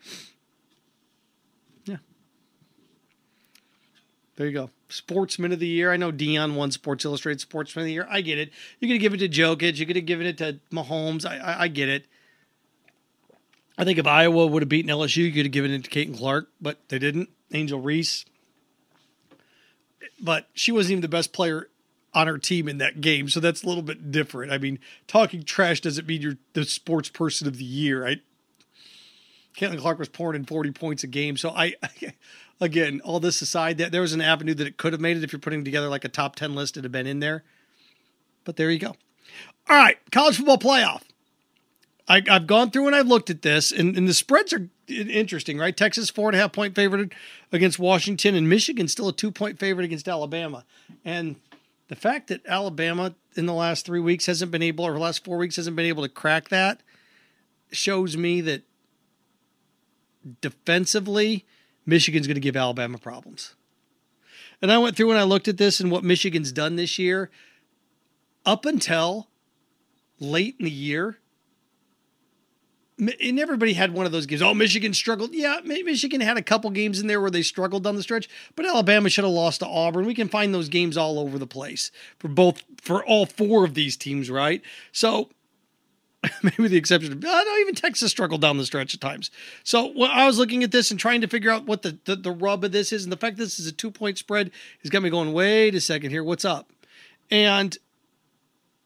There 4.37 4.47
you 4.47 4.53
go. 4.53 4.71
Sportsman 4.89 5.53
of 5.53 5.61
the 5.61 5.67
year. 5.67 5.93
I 5.93 5.97
know 5.97 6.11
Deion 6.11 6.55
won 6.55 6.71
Sports 6.71 7.05
Illustrated 7.05 7.41
Sportsman 7.41 7.85
of 7.85 7.87
the 7.87 7.93
year. 7.93 8.07
I 8.11 8.21
get 8.21 8.39
it. 8.39 8.53
You're 8.81 8.89
gonna 8.89 8.99
give 8.99 9.15
it 9.15 9.19
to 9.19 9.29
Jokic. 9.29 9.79
You're 9.79 9.87
gonna 9.87 10.01
give 10.01 10.21
it 10.21 10.39
to 10.39 10.59
Mahomes. 10.73 11.25
I, 11.25 11.39
I, 11.39 11.63
I 11.63 11.69
get 11.69 11.89
it. 11.89 12.07
I 13.77 13.85
think 13.85 13.99
if 13.99 14.07
Iowa 14.07 14.47
would 14.47 14.63
have 14.63 14.69
beaten 14.69 14.91
LSU, 14.91 15.19
you 15.19 15.33
could 15.33 15.47
have 15.47 15.53
given 15.53 15.73
it 15.73 15.85
to 15.85 15.91
Caitlin 15.91 16.17
Clark, 16.17 16.49
but 16.61 16.79
they 16.89 16.99
didn't. 16.99 17.29
Angel 17.53 17.81
Reese. 17.81 18.25
But 20.21 20.49
she 20.55 20.73
wasn't 20.73 20.93
even 20.93 21.03
the 21.03 21.09
best 21.09 21.33
player 21.33 21.69
on 22.13 22.27
her 22.27 22.39
team 22.39 22.69
in 22.69 22.79
that 22.79 23.01
game, 23.01 23.29
so 23.29 23.41
that's 23.41 23.63
a 23.63 23.67
little 23.67 23.83
bit 23.83 24.13
different. 24.13 24.53
I 24.53 24.59
mean, 24.59 24.79
talking 25.09 25.43
trash 25.43 25.81
doesn't 25.81 26.07
mean 26.07 26.23
you're 26.23 26.37
the 26.53 26.65
sports 26.65 27.09
person 27.09 27.49
of 27.49 27.59
the 27.59 27.65
year, 27.65 28.03
right? 28.05 28.21
Caitlin 29.57 29.79
Clark 29.79 29.99
was 29.99 30.09
pouring 30.09 30.41
in 30.41 30.47
40 30.47 30.71
points 30.73 31.05
a 31.05 31.07
game. 31.07 31.37
So 31.37 31.51
I, 31.51 31.75
again, 32.65 33.01
all 33.05 33.21
this 33.21 33.41
aside, 33.43 33.79
that 33.79 33.93
there 33.93 34.01
was 34.01 34.13
an 34.13 34.21
avenue 34.21 34.55
that 34.55 34.67
it 34.67 34.77
could 34.77 34.93
have 34.93 35.01
made 35.01 35.17
it 35.17 35.25
if 35.25 35.33
you're 35.33 35.41
putting 35.41 35.65
together 35.65 35.89
like 35.89 36.05
a 36.05 36.09
top 36.09 36.37
10 36.37 36.55
list, 36.55 36.75
it'd 36.75 36.85
have 36.85 36.93
been 36.93 37.07
in 37.07 37.21
there. 37.21 37.45
But 38.45 38.57
there 38.57 38.71
you 38.71 38.79
go. 38.79 38.97
All 39.69 39.77
right, 39.77 39.99
college 40.11 40.37
football 40.37 40.59
playoff. 40.59 41.03
I, 42.07 42.23
have 42.27 42.47
gone 42.47 42.71
through 42.71 42.87
and 42.87 42.97
I've 42.97 43.07
looked 43.07 43.31
at 43.31 43.43
this, 43.43 43.73
and, 43.73 43.97
and 43.97 44.07
the 44.07 44.15
spreads 44.15 44.53
are 44.53 44.69
interesting, 44.89 45.59
right? 45.59 45.75
Texas 45.75 46.11
four 46.11 46.29
and 46.29 46.37
a 46.37 46.39
half 46.39 46.53
point 46.53 46.75
favorite 46.75 47.13
against 47.51 47.79
Washington, 47.79 48.35
and 48.35 48.49
Michigan 48.49 48.89
still 48.89 49.09
a 49.09 49.13
two 49.13 49.31
point 49.31 49.59
favorite 49.59 49.85
against 49.85 50.07
Alabama. 50.07 50.65
And 51.05 51.37
the 51.89 51.97
fact 51.97 52.29
that 52.29 52.45
Alabama 52.47 53.15
in 53.37 53.47
the 53.47 53.55
last 53.55 53.87
three 53.87 54.01
weeks 54.01 54.27
hasn't 54.27 54.51
been 54.51 54.63
able, 54.63 54.85
or 54.85 54.93
the 54.93 54.99
last 54.99 55.25
four 55.25 55.39
weeks 55.39 55.57
hasn't 55.57 55.77
been 55.77 55.87
able 55.87 56.03
to 56.03 56.09
crack 56.11 56.51
that, 56.51 56.83
shows 57.73 58.19
me 58.19 58.43
that 58.43 58.63
defensively, 60.41 61.47
Michigan's 61.87 62.27
going 62.27 62.37
to 62.37 62.41
give 62.41 62.57
Alabama 62.57 62.99
problems. 62.99 63.55
And 64.63 64.73
I 64.73 64.79
went 64.79 64.97
through 64.97 65.11
and 65.11 65.19
I 65.19 65.25
looked 65.25 65.49
at 65.49 65.59
this 65.59 65.81
and 65.81 65.91
what 65.91 66.05
Michigan's 66.05 66.53
done 66.53 66.77
this 66.77 66.99
year. 66.99 67.31
Up 68.47 68.67
until 68.67 69.29
late 70.21 70.57
in 70.59 70.65
the 70.65 70.71
year, 70.71 71.19
and 72.99 73.41
everybody 73.41 73.73
had 73.73 73.93
one 73.93 74.07
of 74.07 74.13
those 74.13 74.27
games. 74.27 74.41
Oh, 74.41 74.55
Michigan 74.55 74.95
struggled. 74.95 75.35
Yeah, 75.35 75.61
Michigan 75.65 76.21
had 76.21 76.37
a 76.37 76.43
couple 76.43 76.71
games 76.71 77.01
in 77.01 77.09
there 77.09 77.21
where 77.21 77.31
they 77.31 77.43
struggled 77.43 77.83
down 77.83 77.97
the 77.97 78.03
stretch, 78.03 78.29
but 78.55 78.67
Alabama 78.67 79.09
should 79.09 79.25
have 79.25 79.33
lost 79.33 79.61
to 79.61 79.67
Auburn. 79.67 80.07
We 80.07 80.15
can 80.15 80.29
find 80.29 80.55
those 80.55 80.69
games 80.69 80.97
all 80.97 81.19
over 81.19 81.39
the 81.39 81.47
place 81.47 81.91
for 82.19 82.29
both 82.29 82.63
for 82.81 83.05
all 83.05 83.27
four 83.27 83.65
of 83.65 83.75
these 83.75 83.97
teams, 83.97 84.31
right? 84.31 84.63
So 84.93 85.31
maybe 86.43 86.69
the 86.69 86.77
exception 86.77 87.13
of 87.13 87.25
uh, 87.25 87.43
no, 87.43 87.57
even 87.59 87.75
Texas 87.75 88.11
struggled 88.11 88.41
down 88.41 88.59
the 88.59 88.67
stretch 88.67 88.95
at 88.95 89.01
times. 89.01 89.31
So 89.63 89.93
when 89.93 90.11
I 90.11 90.27
was 90.27 90.39
looking 90.39 90.63
at 90.63 90.71
this 90.71 90.91
and 90.91 90.99
trying 90.99 91.21
to 91.21 91.27
figure 91.27 91.51
out 91.51 91.67
what 91.67 91.83
the, 91.83 91.99
the, 92.05 92.17
the 92.17 92.31
rub 92.31 92.65
of 92.65 92.73
this 92.73 92.93
is, 92.93 93.05
and 93.05 93.13
the 93.13 93.17
fact 93.17 93.37
this 93.37 93.59
is 93.59 93.67
a 93.67 93.73
two 93.73 93.91
point 93.91 94.19
spread 94.19 94.51
has 94.83 94.91
got 94.91 95.03
me 95.03 95.11
going, 95.11 95.33
wait 95.33 95.75
a 95.75 95.81
second 95.81 96.11
here, 96.11 96.25
what's 96.25 96.45
up? 96.45 96.71
And 97.31 97.77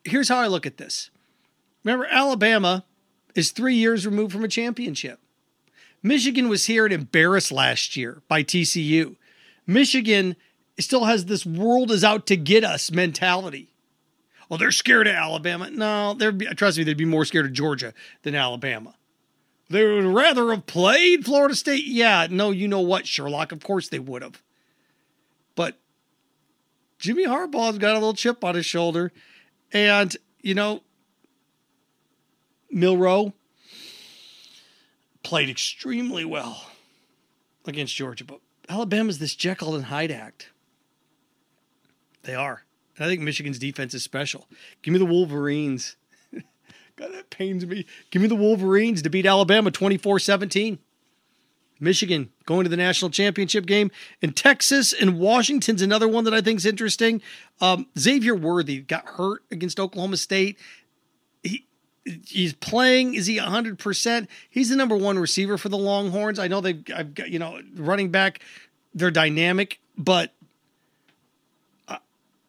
here's 0.04 0.28
how 0.28 0.38
I 0.38 0.46
look 0.46 0.66
at 0.66 0.76
this. 0.76 1.10
Remember, 1.84 2.06
Alabama 2.10 2.84
is 3.34 3.50
three 3.50 3.74
years 3.74 4.06
removed 4.06 4.32
from 4.32 4.44
a 4.44 4.48
championship. 4.48 5.20
Michigan 6.02 6.48
was 6.48 6.66
here 6.66 6.84
and 6.84 6.94
embarrassed 6.94 7.50
last 7.50 7.96
year 7.96 8.22
by 8.28 8.42
TCU. 8.42 9.16
Michigan 9.66 10.36
still 10.78 11.04
has 11.04 11.24
this 11.24 11.44
world 11.44 11.90
is 11.90 12.04
out 12.04 12.26
to 12.26 12.36
get 12.36 12.64
us 12.64 12.90
mentality 12.90 13.67
well, 14.48 14.58
they're 14.58 14.70
scared 14.70 15.06
of 15.06 15.14
Alabama. 15.14 15.70
No, 15.70 16.14
they're 16.14 16.32
trust 16.32 16.78
me, 16.78 16.84
they'd 16.84 16.96
be 16.96 17.04
more 17.04 17.24
scared 17.24 17.46
of 17.46 17.52
Georgia 17.52 17.92
than 18.22 18.34
Alabama. 18.34 18.94
They 19.70 19.84
would 19.84 20.04
rather 20.04 20.50
have 20.50 20.66
played 20.66 21.24
Florida 21.24 21.54
State. 21.54 21.84
Yeah, 21.84 22.26
no, 22.30 22.50
you 22.50 22.68
know 22.68 22.80
what, 22.80 23.06
Sherlock? 23.06 23.52
Of 23.52 23.62
course 23.62 23.88
they 23.88 23.98
would 23.98 24.22
have. 24.22 24.42
But 25.54 25.78
Jimmy 26.98 27.26
Harbaugh's 27.26 27.78
got 27.78 27.92
a 27.92 27.98
little 27.98 28.14
chip 28.14 28.42
on 28.44 28.54
his 28.54 28.64
shoulder. 28.64 29.12
And, 29.70 30.16
you 30.40 30.54
know, 30.54 30.82
Milroe 32.70 33.34
played 35.22 35.50
extremely 35.50 36.24
well 36.24 36.70
against 37.66 37.94
Georgia. 37.94 38.24
But 38.24 38.40
Alabama's 38.70 39.18
this 39.18 39.34
Jekyll 39.34 39.74
and 39.74 39.86
Hyde 39.86 40.10
act. 40.10 40.48
They 42.22 42.34
are. 42.34 42.62
I 43.00 43.06
think 43.06 43.20
Michigan's 43.20 43.58
defense 43.58 43.94
is 43.94 44.02
special. 44.02 44.48
Give 44.82 44.92
me 44.92 44.98
the 44.98 45.06
Wolverines. 45.06 45.96
God, 46.96 47.12
that 47.12 47.30
pains 47.30 47.64
me. 47.64 47.86
Give 48.10 48.22
me 48.22 48.28
the 48.28 48.34
Wolverines 48.34 49.02
to 49.02 49.10
beat 49.10 49.26
Alabama 49.26 49.70
24 49.70 50.18
17. 50.18 50.78
Michigan 51.80 52.30
going 52.44 52.64
to 52.64 52.70
the 52.70 52.76
national 52.76 53.10
championship 53.10 53.66
game. 53.66 53.90
And 54.22 54.34
Texas 54.36 54.92
and 54.92 55.18
Washington's 55.18 55.82
another 55.82 56.08
one 56.08 56.24
that 56.24 56.34
I 56.34 56.40
think 56.40 56.58
is 56.58 56.66
interesting. 56.66 57.22
Um, 57.60 57.86
Xavier 57.98 58.34
Worthy 58.34 58.80
got 58.80 59.06
hurt 59.06 59.42
against 59.50 59.78
Oklahoma 59.78 60.16
State. 60.16 60.58
He 61.42 61.66
he's 62.26 62.52
playing. 62.54 63.14
Is 63.14 63.26
he 63.26 63.38
100%? 63.38 64.28
He's 64.50 64.70
the 64.70 64.76
number 64.76 64.96
one 64.96 65.18
receiver 65.18 65.58
for 65.58 65.68
the 65.68 65.78
Longhorns. 65.78 66.38
I 66.38 66.48
know 66.48 66.60
they've 66.60 66.82
I've 66.94 67.14
got, 67.14 67.30
you 67.30 67.38
know, 67.38 67.60
running 67.74 68.10
back, 68.10 68.40
they're 68.94 69.10
dynamic, 69.10 69.80
but 69.96 70.34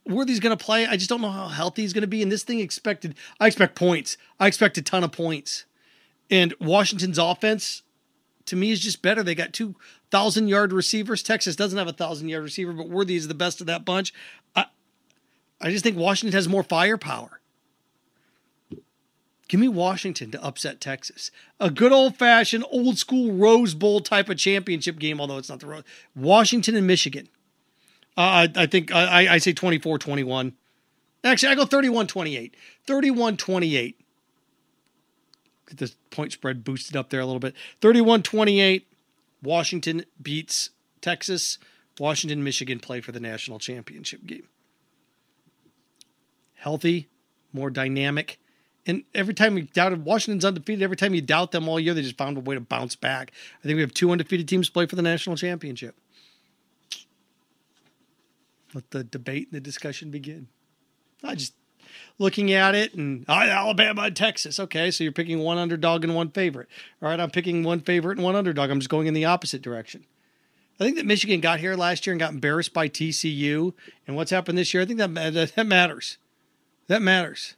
Worthy's 0.09 0.39
going 0.39 0.57
to 0.57 0.63
play. 0.63 0.85
I 0.85 0.97
just 0.97 1.09
don't 1.09 1.21
know 1.21 1.29
how 1.29 1.47
healthy 1.47 1.83
he's 1.83 1.93
going 1.93 2.01
to 2.01 2.07
be. 2.07 2.23
And 2.23 2.31
this 2.31 2.43
thing 2.43 2.59
expected, 2.59 3.15
I 3.39 3.47
expect 3.47 3.75
points. 3.75 4.17
I 4.39 4.47
expect 4.47 4.77
a 4.77 4.81
ton 4.81 5.03
of 5.03 5.11
points. 5.11 5.65
And 6.29 6.53
Washington's 6.59 7.17
offense, 7.17 7.83
to 8.45 8.55
me, 8.55 8.71
is 8.71 8.79
just 8.79 9.01
better. 9.01 9.23
They 9.23 9.35
got 9.35 9.53
two 9.53 9.75
thousand 10.11 10.47
yard 10.47 10.73
receivers. 10.73 11.23
Texas 11.23 11.55
doesn't 11.55 11.77
have 11.77 11.87
a 11.87 11.93
thousand 11.93 12.29
yard 12.29 12.43
receiver, 12.43 12.73
but 12.73 12.89
Worthy 12.89 13.15
is 13.15 13.27
the 13.27 13.33
best 13.33 13.61
of 13.61 13.67
that 13.67 13.85
bunch. 13.85 14.13
I, 14.55 14.65
I 15.61 15.69
just 15.69 15.83
think 15.83 15.97
Washington 15.97 16.35
has 16.35 16.47
more 16.47 16.63
firepower. 16.63 17.39
Give 19.47 19.59
me 19.59 19.67
Washington 19.67 20.29
to 20.31 20.43
upset 20.43 20.79
Texas. 20.79 21.31
A 21.59 21.71
good 21.71 21.91
old 21.91 22.15
fashioned, 22.17 22.65
old 22.69 22.99
school 22.99 23.33
Rose 23.33 23.73
Bowl 23.73 23.99
type 23.99 24.29
of 24.29 24.37
championship 24.37 24.99
game, 24.99 25.19
although 25.19 25.39
it's 25.39 25.49
not 25.49 25.59
the 25.59 25.65
Rose. 25.65 25.83
Washington 26.15 26.75
and 26.75 26.85
Michigan. 26.85 27.29
Uh, 28.19 28.21
I, 28.21 28.63
I 28.63 28.65
think 28.65 28.93
I, 28.93 29.35
I 29.35 29.38
say 29.38 29.53
24 29.53 29.97
21. 29.97 30.53
Actually, 31.23 31.53
I 31.53 31.55
go 31.55 31.65
31 31.65 32.05
28. 32.07 32.53
31 32.85 33.38
28. 33.38 34.05
Get 35.69 35.77
this 35.77 35.95
point 36.09 36.33
spread 36.33 36.65
boosted 36.65 36.97
up 36.97 37.11
there 37.11 37.21
a 37.21 37.25
little 37.25 37.39
bit. 37.39 37.55
31 37.79 38.23
28. 38.23 38.85
Washington 39.41 40.03
beats 40.21 40.71
Texas. 40.99 41.59
Washington, 41.97 42.43
Michigan 42.43 42.79
play 42.79 42.99
for 42.99 43.13
the 43.13 43.21
national 43.21 43.57
championship 43.57 44.25
game. 44.25 44.49
Healthy, 46.55 47.07
more 47.53 47.69
dynamic. 47.69 48.38
And 48.85 49.03
every 49.15 49.33
time 49.33 49.53
we 49.53 49.61
doubted 49.61 50.03
Washington's 50.03 50.43
undefeated, 50.43 50.83
every 50.83 50.97
time 50.97 51.13
you 51.13 51.21
doubt 51.21 51.51
them 51.51 51.69
all 51.69 51.79
year, 51.79 51.93
they 51.93 52.01
just 52.01 52.17
found 52.17 52.35
a 52.35 52.41
way 52.41 52.55
to 52.55 52.61
bounce 52.61 52.97
back. 52.97 53.31
I 53.59 53.67
think 53.67 53.75
we 53.75 53.81
have 53.81 53.93
two 53.93 54.11
undefeated 54.11 54.49
teams 54.49 54.69
play 54.69 54.88
for 54.88 54.97
the 54.97 55.01
national 55.01 55.38
championship. 55.38 55.95
Let 58.73 58.91
the 58.91 59.03
debate 59.03 59.47
and 59.51 59.57
the 59.57 59.61
discussion 59.61 60.11
begin. 60.11 60.47
I 61.23 61.35
just 61.35 61.53
looking 62.17 62.51
at 62.51 62.75
it 62.75 62.93
and 62.93 63.25
Alabama 63.27 64.03
and 64.03 64.15
Texas. 64.15 64.59
Okay, 64.59 64.91
so 64.91 65.03
you're 65.03 65.11
picking 65.11 65.39
one 65.39 65.57
underdog 65.57 66.03
and 66.03 66.15
one 66.15 66.29
favorite. 66.29 66.67
All 67.01 67.09
right, 67.09 67.19
I'm 67.19 67.31
picking 67.31 67.63
one 67.63 67.81
favorite 67.81 68.17
and 68.17 68.23
one 68.23 68.35
underdog. 68.35 68.69
I'm 68.69 68.79
just 68.79 68.89
going 68.89 69.07
in 69.07 69.13
the 69.13 69.25
opposite 69.25 69.61
direction. 69.61 70.05
I 70.79 70.85
think 70.85 70.97
that 70.97 71.05
Michigan 71.05 71.41
got 71.41 71.59
here 71.59 71.75
last 71.75 72.07
year 72.07 72.13
and 72.13 72.19
got 72.19 72.31
embarrassed 72.31 72.73
by 72.73 72.88
TCU. 72.88 73.73
And 74.07 74.15
what's 74.15 74.31
happened 74.31 74.57
this 74.57 74.73
year, 74.73 74.83
I 74.83 74.85
think 74.85 74.99
that 74.99 75.13
that 75.55 75.67
matters. 75.67 76.17
That 76.88 77.01
matters 77.01 77.55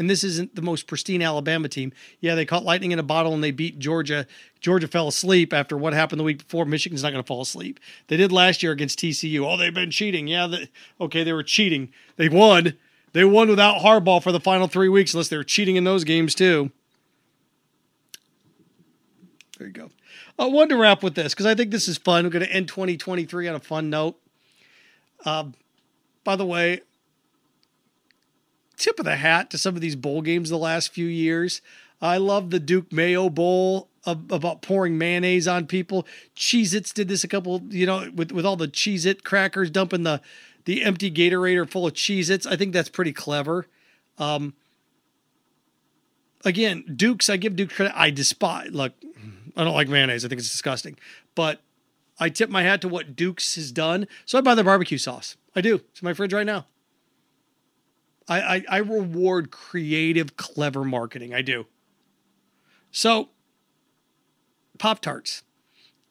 and 0.00 0.08
this 0.08 0.24
isn't 0.24 0.54
the 0.54 0.62
most 0.62 0.86
pristine 0.86 1.20
Alabama 1.20 1.68
team. 1.68 1.92
Yeah, 2.20 2.34
they 2.34 2.46
caught 2.46 2.64
lightning 2.64 2.90
in 2.90 2.98
a 2.98 3.02
bottle 3.02 3.34
and 3.34 3.44
they 3.44 3.50
beat 3.50 3.78
Georgia. 3.78 4.26
Georgia 4.58 4.88
fell 4.88 5.08
asleep 5.08 5.52
after 5.52 5.76
what 5.76 5.92
happened 5.92 6.18
the 6.18 6.24
week 6.24 6.38
before. 6.38 6.64
Michigan's 6.64 7.02
not 7.02 7.10
going 7.10 7.22
to 7.22 7.26
fall 7.26 7.42
asleep. 7.42 7.78
They 8.08 8.16
did 8.16 8.32
last 8.32 8.62
year 8.62 8.72
against 8.72 8.98
TCU. 8.98 9.46
Oh, 9.46 9.58
they've 9.58 9.74
been 9.74 9.90
cheating. 9.90 10.26
Yeah, 10.26 10.56
okay, 11.02 11.22
they 11.22 11.34
were 11.34 11.42
cheating. 11.42 11.92
They 12.16 12.30
won. 12.30 12.78
They 13.12 13.26
won 13.26 13.50
without 13.50 13.82
Harbaugh 13.82 14.22
for 14.22 14.32
the 14.32 14.40
final 14.40 14.68
three 14.68 14.88
weeks, 14.88 15.12
unless 15.12 15.28
they 15.28 15.36
were 15.36 15.44
cheating 15.44 15.76
in 15.76 15.84
those 15.84 16.04
games 16.04 16.34
too. 16.34 16.70
There 19.58 19.66
you 19.66 19.74
go. 19.74 19.90
I 20.38 20.46
wanted 20.46 20.70
to 20.70 20.76
wrap 20.78 21.02
with 21.02 21.14
this 21.14 21.34
because 21.34 21.44
I 21.44 21.54
think 21.54 21.70
this 21.70 21.88
is 21.88 21.98
fun. 21.98 22.24
We're 22.24 22.30
going 22.30 22.46
to 22.46 22.50
end 22.50 22.68
2023 22.68 23.48
on 23.48 23.54
a 23.54 23.60
fun 23.60 23.90
note. 23.90 24.16
Um, 25.26 25.52
by 26.24 26.36
the 26.36 26.46
way, 26.46 26.80
tip 28.80 28.98
of 28.98 29.04
the 29.04 29.16
hat 29.16 29.50
to 29.50 29.58
some 29.58 29.74
of 29.74 29.80
these 29.80 29.94
bowl 29.94 30.22
games 30.22 30.48
the 30.48 30.58
last 30.58 30.92
few 30.92 31.06
years. 31.06 31.60
I 32.00 32.16
love 32.16 32.50
the 32.50 32.58
Duke 32.58 32.92
Mayo 32.92 33.28
Bowl 33.28 33.88
about 34.06 34.62
pouring 34.62 34.96
mayonnaise 34.96 35.46
on 35.46 35.66
people. 35.66 36.06
Cheez 36.34 36.72
Its 36.72 36.92
did 36.92 37.08
this 37.08 37.22
a 37.22 37.28
couple, 37.28 37.62
you 37.68 37.84
know, 37.84 38.10
with, 38.14 38.32
with 38.32 38.46
all 38.46 38.56
the 38.56 38.68
Cheez 38.68 39.04
It 39.04 39.22
crackers 39.22 39.70
dumping 39.70 40.04
the, 40.04 40.22
the 40.64 40.82
empty 40.82 41.10
Gatorade 41.10 41.68
full 41.68 41.86
of 41.86 41.92
Cheez 41.92 42.30
Its. 42.30 42.46
I 42.46 42.56
think 42.56 42.72
that's 42.72 42.88
pretty 42.88 43.12
clever. 43.12 43.66
Um, 44.16 44.54
again, 46.44 46.84
Duke's, 46.96 47.28
I 47.28 47.36
give 47.36 47.56
Duke 47.56 47.70
credit. 47.70 47.92
I 47.94 48.08
despise, 48.08 48.70
look, 48.70 48.94
I 49.54 49.64
don't 49.64 49.74
like 49.74 49.88
mayonnaise. 49.88 50.24
I 50.24 50.28
think 50.28 50.38
it's 50.38 50.50
disgusting. 50.50 50.96
But 51.34 51.60
I 52.18 52.30
tip 52.30 52.48
my 52.48 52.62
hat 52.62 52.80
to 52.80 52.88
what 52.88 53.14
Duke's 53.14 53.56
has 53.56 53.70
done. 53.70 54.08
So 54.24 54.38
I 54.38 54.40
buy 54.40 54.54
the 54.54 54.64
barbecue 54.64 54.98
sauce. 54.98 55.36
I 55.54 55.60
do. 55.60 55.76
It's 55.90 56.00
in 56.00 56.06
my 56.06 56.14
fridge 56.14 56.32
right 56.32 56.46
now. 56.46 56.66
I, 58.30 58.56
I, 58.56 58.64
I 58.68 58.76
reward 58.78 59.50
creative, 59.50 60.36
clever 60.36 60.84
marketing. 60.84 61.34
I 61.34 61.42
do. 61.42 61.66
So, 62.92 63.30
Pop 64.78 65.00
Tarts. 65.00 65.42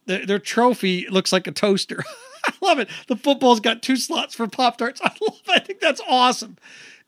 Their, 0.05 0.25
their 0.25 0.39
trophy 0.39 1.07
looks 1.09 1.31
like 1.31 1.47
a 1.47 1.51
toaster. 1.51 2.03
I 2.45 2.53
love 2.61 2.79
it. 2.79 2.89
The 3.07 3.15
football's 3.15 3.61
got 3.61 3.81
two 3.81 3.95
slots 3.95 4.35
for 4.35 4.47
Pop 4.47 4.77
Tarts. 4.77 5.01
I 5.03 5.13
love 5.21 5.39
it. 5.47 5.51
I 5.51 5.59
think 5.59 5.79
that's 5.79 6.01
awesome. 6.07 6.57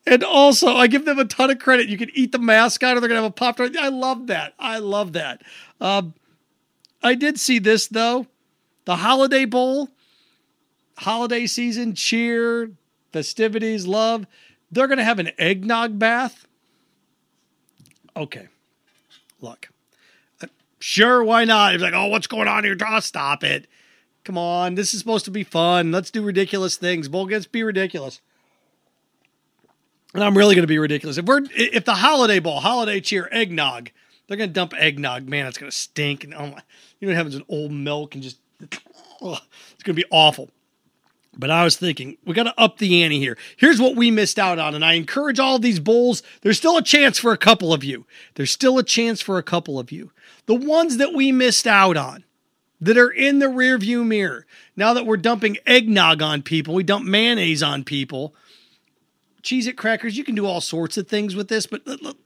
And 0.06 0.24
also, 0.24 0.74
I 0.74 0.86
give 0.88 1.04
them 1.04 1.18
a 1.18 1.24
ton 1.24 1.50
of 1.50 1.58
credit. 1.58 1.88
You 1.88 1.98
can 1.98 2.10
eat 2.14 2.32
the 2.32 2.38
mascot 2.38 2.96
or 2.96 3.00
they're 3.00 3.08
to 3.08 3.14
have 3.14 3.24
a 3.24 3.30
Pop 3.30 3.58
Tart. 3.58 3.76
I 3.76 3.88
love 3.88 4.28
that. 4.28 4.54
I 4.58 4.78
love 4.78 5.12
that. 5.12 5.42
Um, 5.80 6.14
I 7.02 7.14
did 7.14 7.38
see 7.38 7.58
this, 7.58 7.86
though. 7.86 8.26
The 8.84 8.96
Holiday 8.96 9.44
Bowl, 9.44 9.90
holiday 10.96 11.46
season, 11.46 11.94
cheer, 11.94 12.70
festivities, 13.12 13.86
love. 13.86 14.26
They're 14.72 14.88
going 14.88 14.98
to 14.98 15.04
have 15.04 15.18
an 15.18 15.30
eggnog 15.38 15.98
bath. 15.98 16.46
Okay. 18.16 18.48
Look. 19.40 19.68
Uh, 20.42 20.46
Sure, 20.80 21.22
why 21.22 21.44
not? 21.44 21.74
It's 21.74 21.82
like, 21.82 21.94
oh, 21.94 22.08
what's 22.08 22.26
going 22.26 22.48
on 22.48 22.64
here? 22.64 22.76
Oh, 22.84 22.98
stop 22.98 23.44
it. 23.44 23.68
Come 24.24 24.36
on. 24.36 24.74
This 24.74 24.92
is 24.94 24.98
supposed 24.98 25.24
to 25.26 25.30
be 25.30 25.44
fun. 25.44 25.92
Let's 25.92 26.10
do 26.10 26.22
ridiculous 26.22 26.76
things. 26.76 27.08
Bowl 27.08 27.26
gets 27.26 27.46
be 27.46 27.62
ridiculous. 27.62 28.20
And 30.12 30.24
I'm 30.24 30.36
really 30.36 30.56
going 30.56 30.64
to 30.64 30.68
be 30.68 30.80
ridiculous. 30.80 31.18
If 31.18 31.26
we're 31.26 31.42
if 31.54 31.84
the 31.84 31.94
holiday 31.94 32.40
bowl, 32.40 32.58
holiday 32.58 33.00
cheer, 33.00 33.28
eggnog, 33.30 33.90
they're 34.26 34.36
going 34.36 34.50
to 34.50 34.54
dump 34.54 34.74
eggnog. 34.76 35.28
Man, 35.28 35.46
it's 35.46 35.56
going 35.56 35.70
to 35.70 35.76
stink. 35.76 36.24
And 36.24 36.34
oh 36.34 36.48
my, 36.48 36.62
you 36.98 37.06
know, 37.06 37.08
what 37.08 37.16
happens 37.16 37.34
some 37.34 37.44
old 37.48 37.70
milk 37.70 38.14
and 38.14 38.22
just, 38.22 38.38
it's 38.60 38.80
going 39.20 39.38
to 39.84 39.94
be 39.94 40.04
awful. 40.10 40.50
But 41.36 41.50
I 41.50 41.64
was 41.64 41.76
thinking, 41.76 42.18
we 42.26 42.34
got 42.34 42.42
to 42.42 42.60
up 42.60 42.76
the 42.76 43.02
ante 43.02 43.18
here. 43.18 43.38
Here's 43.56 43.80
what 43.80 43.96
we 43.96 44.10
missed 44.10 44.38
out 44.38 44.58
on. 44.58 44.74
And 44.74 44.84
I 44.84 44.94
encourage 44.94 45.38
all 45.38 45.58
these 45.58 45.80
bulls, 45.80 46.22
There's 46.42 46.58
still 46.58 46.76
a 46.76 46.82
chance 46.82 47.18
for 47.18 47.32
a 47.32 47.38
couple 47.38 47.72
of 47.72 47.82
you. 47.82 48.06
There's 48.34 48.50
still 48.50 48.78
a 48.78 48.82
chance 48.84 49.22
for 49.22 49.38
a 49.38 49.42
couple 49.42 49.78
of 49.78 49.90
you. 49.90 50.12
The 50.46 50.54
ones 50.54 50.98
that 50.98 51.14
we 51.14 51.32
missed 51.32 51.66
out 51.66 51.96
on 51.96 52.24
that 52.80 52.98
are 52.98 53.10
in 53.10 53.38
the 53.38 53.46
rearview 53.46 54.04
mirror. 54.06 54.44
Now 54.76 54.92
that 54.92 55.06
we're 55.06 55.16
dumping 55.16 55.56
eggnog 55.66 56.20
on 56.20 56.42
people, 56.42 56.74
we 56.74 56.82
dump 56.82 57.06
mayonnaise 57.06 57.62
on 57.62 57.84
people. 57.84 58.34
Cheez 59.42 59.66
It 59.66 59.76
crackers, 59.76 60.18
you 60.18 60.24
can 60.24 60.34
do 60.34 60.46
all 60.46 60.60
sorts 60.60 60.96
of 60.96 61.08
things 61.08 61.34
with 61.34 61.48
this, 61.48 61.66
but 61.66 61.86
let- 61.86 62.16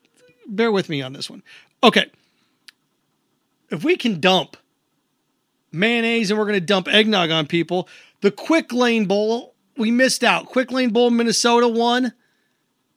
bear 0.47 0.73
with 0.73 0.89
me 0.89 1.01
on 1.03 1.13
this 1.13 1.31
one. 1.31 1.43
Okay. 1.83 2.11
If 3.71 3.85
we 3.85 3.97
can 3.97 4.21
dump 4.21 4.57
mayonnaise 5.73 6.31
and 6.31 6.39
we're 6.39 6.47
going 6.47 6.61
to 6.61 6.67
dump 6.67 6.89
eggnog 6.89 7.31
on 7.31 7.47
people, 7.47 7.89
the 8.21 8.31
Quick 8.31 8.73
Lane 8.73 9.07
Bowl, 9.07 9.55
we 9.77 9.91
missed 9.91 10.25
out. 10.25 10.47
Quick 10.47 10.71
Lane 10.71 10.91
Bowl, 10.91 11.11
Minnesota 11.11 11.69
won. 11.69 12.13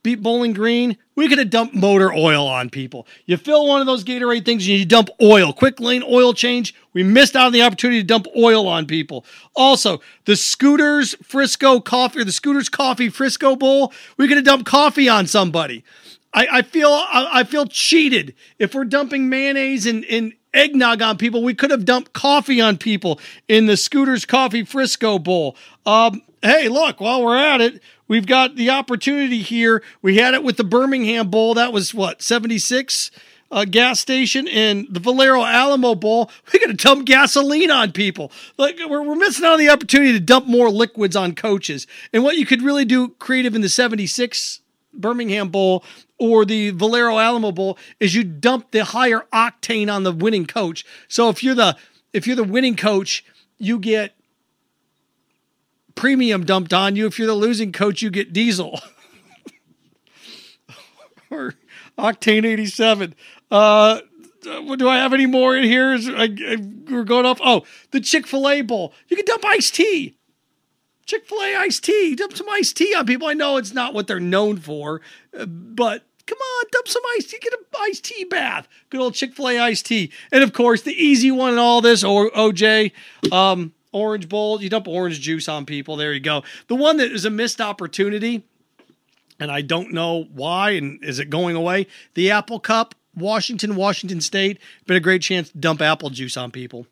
Beat 0.01 0.23
Bowling 0.23 0.53
Green. 0.53 0.97
We 1.15 1.27
could 1.27 1.39
have 1.39 1.49
dumped 1.49 1.75
motor 1.75 2.13
oil 2.13 2.47
on 2.47 2.69
people. 2.69 3.05
You 3.25 3.35
fill 3.35 3.67
one 3.67 3.81
of 3.81 3.87
those 3.87 4.05
Gatorade 4.05 4.45
things 4.45 4.65
and 4.65 4.79
you 4.79 4.85
dump 4.85 5.09
oil. 5.21 5.51
Quick 5.51 5.81
Lane 5.81 6.03
oil 6.07 6.33
change. 6.33 6.73
We 6.93 7.03
missed 7.03 7.35
out 7.35 7.47
on 7.47 7.51
the 7.51 7.63
opportunity 7.63 7.99
to 7.99 8.07
dump 8.07 8.27
oil 8.37 8.65
on 8.67 8.85
people. 8.85 9.25
Also, 9.57 9.99
the 10.23 10.37
Scooters 10.37 11.15
Frisco 11.21 11.81
coffee 11.81 12.21
or 12.21 12.23
the 12.23 12.31
Scooters 12.31 12.69
Coffee 12.69 13.09
Frisco 13.09 13.57
Bowl. 13.57 13.91
We 14.15 14.29
could 14.29 14.37
have 14.37 14.45
dumped 14.45 14.65
coffee 14.65 15.09
on 15.09 15.27
somebody. 15.27 15.83
I, 16.33 16.47
I 16.51 16.61
feel 16.61 16.89
I, 16.89 17.29
I 17.33 17.43
feel 17.43 17.65
cheated 17.65 18.35
if 18.57 18.73
we're 18.73 18.85
dumping 18.85 19.29
mayonnaise 19.29 19.85
and, 19.85 20.05
and 20.05 20.33
eggnog 20.53 21.01
on 21.01 21.17
people. 21.17 21.43
We 21.43 21.53
could 21.53 21.71
have 21.71 21.85
dumped 21.85 22.13
coffee 22.13 22.61
on 22.61 22.77
people 22.77 23.19
in 23.47 23.65
the 23.65 23.77
Scooters 23.77 24.25
Coffee 24.25 24.63
Frisco 24.63 25.19
Bowl. 25.19 25.55
Um, 25.85 26.21
hey, 26.41 26.69
look, 26.69 26.99
while 26.99 27.23
we're 27.23 27.37
at 27.37 27.61
it, 27.61 27.81
we've 28.07 28.27
got 28.27 28.55
the 28.55 28.69
opportunity 28.69 29.41
here. 29.41 29.83
We 30.01 30.17
had 30.17 30.33
it 30.33 30.43
with 30.43 30.57
the 30.57 30.63
Birmingham 30.63 31.29
Bowl. 31.29 31.53
That 31.53 31.73
was 31.73 31.93
what, 31.93 32.21
76? 32.21 33.11
Uh, 33.51 33.65
gas 33.65 33.99
station 33.99 34.47
in 34.47 34.85
the 34.91 34.99
Valero 34.99 35.43
Alamo 35.43 35.95
Bowl, 35.95 36.29
we're 36.53 36.59
going 36.59 36.75
to 36.75 36.83
dump 36.83 37.07
gasoline 37.07 37.71
on 37.71 37.91
people. 37.91 38.31
Like 38.57 38.77
we're, 38.87 39.01
we're 39.01 39.15
missing 39.15 39.43
out 39.43 39.53
on 39.53 39.59
the 39.59 39.69
opportunity 39.69 40.11
to 40.11 40.19
dump 40.19 40.45
more 40.45 40.69
liquids 40.69 41.15
on 41.15 41.33
coaches. 41.33 41.87
And 42.13 42.23
what 42.23 42.37
you 42.37 42.45
could 42.45 42.61
really 42.61 42.85
do 42.85 43.09
creative 43.17 43.55
in 43.55 43.61
the 43.61 43.69
76 43.69 44.61
Birmingham 44.93 45.49
Bowl 45.49 45.83
or 46.17 46.45
the 46.45 46.71
Valero 46.71 47.17
Alamo 47.17 47.51
Bowl 47.51 47.77
is 47.99 48.15
you 48.15 48.23
dump 48.23 48.71
the 48.71 48.83
higher 48.83 49.25
octane 49.31 49.93
on 49.93 50.03
the 50.03 50.11
winning 50.11 50.45
coach. 50.45 50.85
So 51.07 51.29
if 51.29 51.43
you're 51.43 51.55
the 51.55 51.77
if 52.13 52.27
you're 52.27 52.35
the 52.35 52.43
winning 52.43 52.75
coach, 52.75 53.23
you 53.57 53.79
get 53.79 54.15
premium 55.95 56.45
dumped 56.45 56.73
on 56.73 56.95
you. 56.95 57.05
If 57.05 57.19
you're 57.19 57.27
the 57.27 57.33
losing 57.33 57.71
coach, 57.71 58.01
you 58.01 58.09
get 58.09 58.33
diesel. 58.33 58.79
or 61.31 61.55
octane 61.97 62.45
87. 62.45 63.15
Uh 63.51 64.01
what 64.61 64.79
do 64.79 64.87
I 64.87 64.97
have 64.97 65.13
any 65.13 65.25
more 65.25 65.55
in 65.55 65.65
here? 65.65 65.93
Is, 65.93 66.07
I, 66.07 66.23
I, 66.23 66.57
we're 66.89 67.03
going 67.03 67.25
off. 67.25 67.39
Oh, 67.43 67.63
the 67.91 67.99
Chick 67.99 68.25
fil 68.25 68.47
A 68.47 68.61
Bowl. 68.61 68.93
You 69.09 69.17
can 69.17 69.25
dump 69.25 69.43
iced 69.45 69.75
tea. 69.75 70.15
Chick 71.09 71.25
fil 71.25 71.41
A 71.41 71.55
iced 71.55 71.83
tea. 71.83 72.13
Dump 72.13 72.37
some 72.37 72.47
iced 72.49 72.77
tea 72.77 72.93
on 72.93 73.03
people. 73.07 73.27
I 73.27 73.33
know 73.33 73.57
it's 73.57 73.73
not 73.73 73.95
what 73.95 74.05
they're 74.05 74.19
known 74.19 74.57
for, 74.57 75.01
uh, 75.35 75.47
but 75.47 76.03
come 76.27 76.37
on, 76.37 76.65
dump 76.71 76.87
some 76.87 77.01
iced 77.17 77.31
tea. 77.31 77.39
Get 77.41 77.51
an 77.51 77.65
iced 77.81 78.05
tea 78.05 78.25
bath. 78.25 78.67
Good 78.91 79.01
old 79.01 79.15
Chick 79.15 79.33
fil 79.33 79.49
A 79.49 79.57
iced 79.57 79.87
tea. 79.87 80.11
And 80.31 80.43
of 80.43 80.53
course, 80.53 80.83
the 80.83 80.93
easy 80.93 81.31
one 81.31 81.53
in 81.53 81.57
all 81.57 81.81
this, 81.81 82.03
or 82.03 82.29
OJ, 82.29 82.91
um, 83.31 83.73
Orange 83.91 84.29
Bowl. 84.29 84.61
You 84.61 84.69
dump 84.69 84.87
orange 84.87 85.19
juice 85.19 85.49
on 85.49 85.65
people. 85.65 85.95
There 85.95 86.13
you 86.13 86.19
go. 86.19 86.43
The 86.67 86.75
one 86.75 86.97
that 86.97 87.11
is 87.11 87.25
a 87.25 87.31
missed 87.31 87.59
opportunity, 87.59 88.43
and 89.39 89.49
I 89.51 89.61
don't 89.61 89.91
know 89.91 90.25
why, 90.31 90.71
and 90.71 91.03
is 91.03 91.17
it 91.17 91.31
going 91.31 91.55
away? 91.55 91.87
The 92.13 92.29
Apple 92.31 92.59
Cup. 92.59 92.93
Washington, 93.15 93.75
Washington 93.75 94.21
State, 94.21 94.59
been 94.85 94.95
a 94.95 95.01
great 95.01 95.23
chance 95.23 95.49
to 95.49 95.57
dump 95.57 95.81
apple 95.81 96.11
juice 96.11 96.37
on 96.37 96.51
people. 96.51 96.85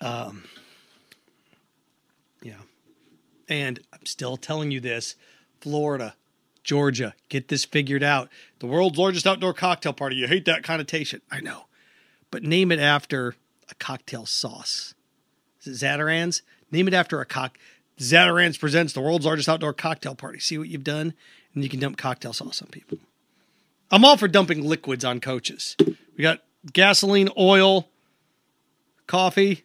Um. 0.00 0.44
And 3.52 3.80
I'm 3.92 4.06
still 4.06 4.38
telling 4.38 4.70
you 4.70 4.80
this 4.80 5.14
Florida, 5.60 6.14
Georgia, 6.64 7.12
get 7.28 7.48
this 7.48 7.66
figured 7.66 8.02
out. 8.02 8.30
The 8.60 8.66
world's 8.66 8.96
largest 8.96 9.26
outdoor 9.26 9.52
cocktail 9.52 9.92
party. 9.92 10.16
You 10.16 10.26
hate 10.26 10.46
that 10.46 10.62
connotation. 10.62 11.20
I 11.30 11.40
know. 11.40 11.66
But 12.30 12.42
name 12.42 12.72
it 12.72 12.80
after 12.80 13.34
a 13.70 13.74
cocktail 13.74 14.24
sauce. 14.24 14.94
Is 15.62 15.82
it 15.82 15.86
Zatarain's? 15.86 16.40
Name 16.70 16.88
it 16.88 16.94
after 16.94 17.20
a 17.20 17.26
cock. 17.26 17.58
Zatarain's 17.98 18.56
presents 18.56 18.94
the 18.94 19.02
world's 19.02 19.26
largest 19.26 19.50
outdoor 19.50 19.74
cocktail 19.74 20.14
party. 20.14 20.38
See 20.38 20.56
what 20.56 20.68
you've 20.68 20.82
done? 20.82 21.12
And 21.52 21.62
you 21.62 21.68
can 21.68 21.78
dump 21.78 21.98
cocktail 21.98 22.32
sauce 22.32 22.62
on 22.62 22.68
people. 22.68 22.96
I'm 23.90 24.06
all 24.06 24.16
for 24.16 24.28
dumping 24.28 24.66
liquids 24.66 25.04
on 25.04 25.20
coaches. 25.20 25.76
We 26.16 26.22
got 26.22 26.40
gasoline, 26.72 27.28
oil, 27.36 27.90
coffee. 29.06 29.64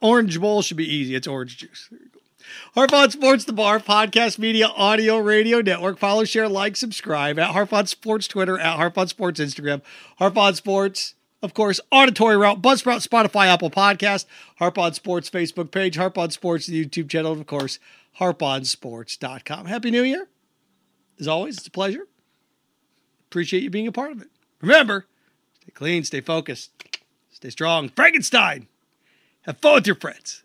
Orange 0.00 0.40
bowl 0.40 0.62
should 0.62 0.78
be 0.78 0.90
easy. 0.90 1.14
It's 1.14 1.28
orange 1.28 1.58
juice. 1.58 1.90
You 2.76 3.10
Sports, 3.10 3.44
the 3.44 3.52
bar, 3.52 3.78
podcast, 3.78 4.38
media, 4.38 4.66
audio, 4.66 5.18
radio 5.18 5.60
network. 5.60 5.98
Follow, 5.98 6.24
share, 6.24 6.48
like, 6.48 6.76
subscribe 6.76 7.38
at 7.38 7.50
Harp 7.50 7.72
on 7.72 7.86
Sports 7.86 8.28
Twitter, 8.28 8.58
at 8.58 8.76
Harp 8.76 8.98
on 8.98 9.08
Sports 9.08 9.40
Instagram, 9.40 9.82
Harp 10.18 10.36
on 10.36 10.54
Sports, 10.54 11.14
of 11.42 11.54
course, 11.54 11.80
auditory 11.90 12.36
route, 12.36 12.62
Buzzsprout, 12.62 13.06
Spotify, 13.06 13.46
Apple 13.46 13.70
Podcast, 13.70 14.26
Harp 14.56 14.78
on 14.78 14.94
Sports 14.94 15.28
Facebook 15.28 15.70
page, 15.70 15.96
Harp 15.96 16.16
on 16.16 16.30
Sports 16.30 16.68
YouTube 16.68 17.08
channel, 17.08 17.32
and 17.32 17.40
of 17.40 17.46
course, 17.46 17.78
harponsports.com. 18.18 19.66
Happy 19.66 19.90
New 19.90 20.02
Year. 20.02 20.28
As 21.18 21.28
always, 21.28 21.58
it's 21.58 21.66
a 21.66 21.70
pleasure. 21.70 22.06
Appreciate 23.26 23.62
you 23.62 23.70
being 23.70 23.86
a 23.86 23.92
part 23.92 24.12
of 24.12 24.22
it. 24.22 24.28
Remember, 24.60 25.06
stay 25.60 25.72
clean, 25.72 26.04
stay 26.04 26.20
focused, 26.20 26.70
stay 27.30 27.50
strong. 27.50 27.88
Frankenstein. 27.88 28.68
Have 29.42 29.58
fun 29.58 29.74
with 29.74 29.86
your 29.86 29.96
friends. 29.96 30.43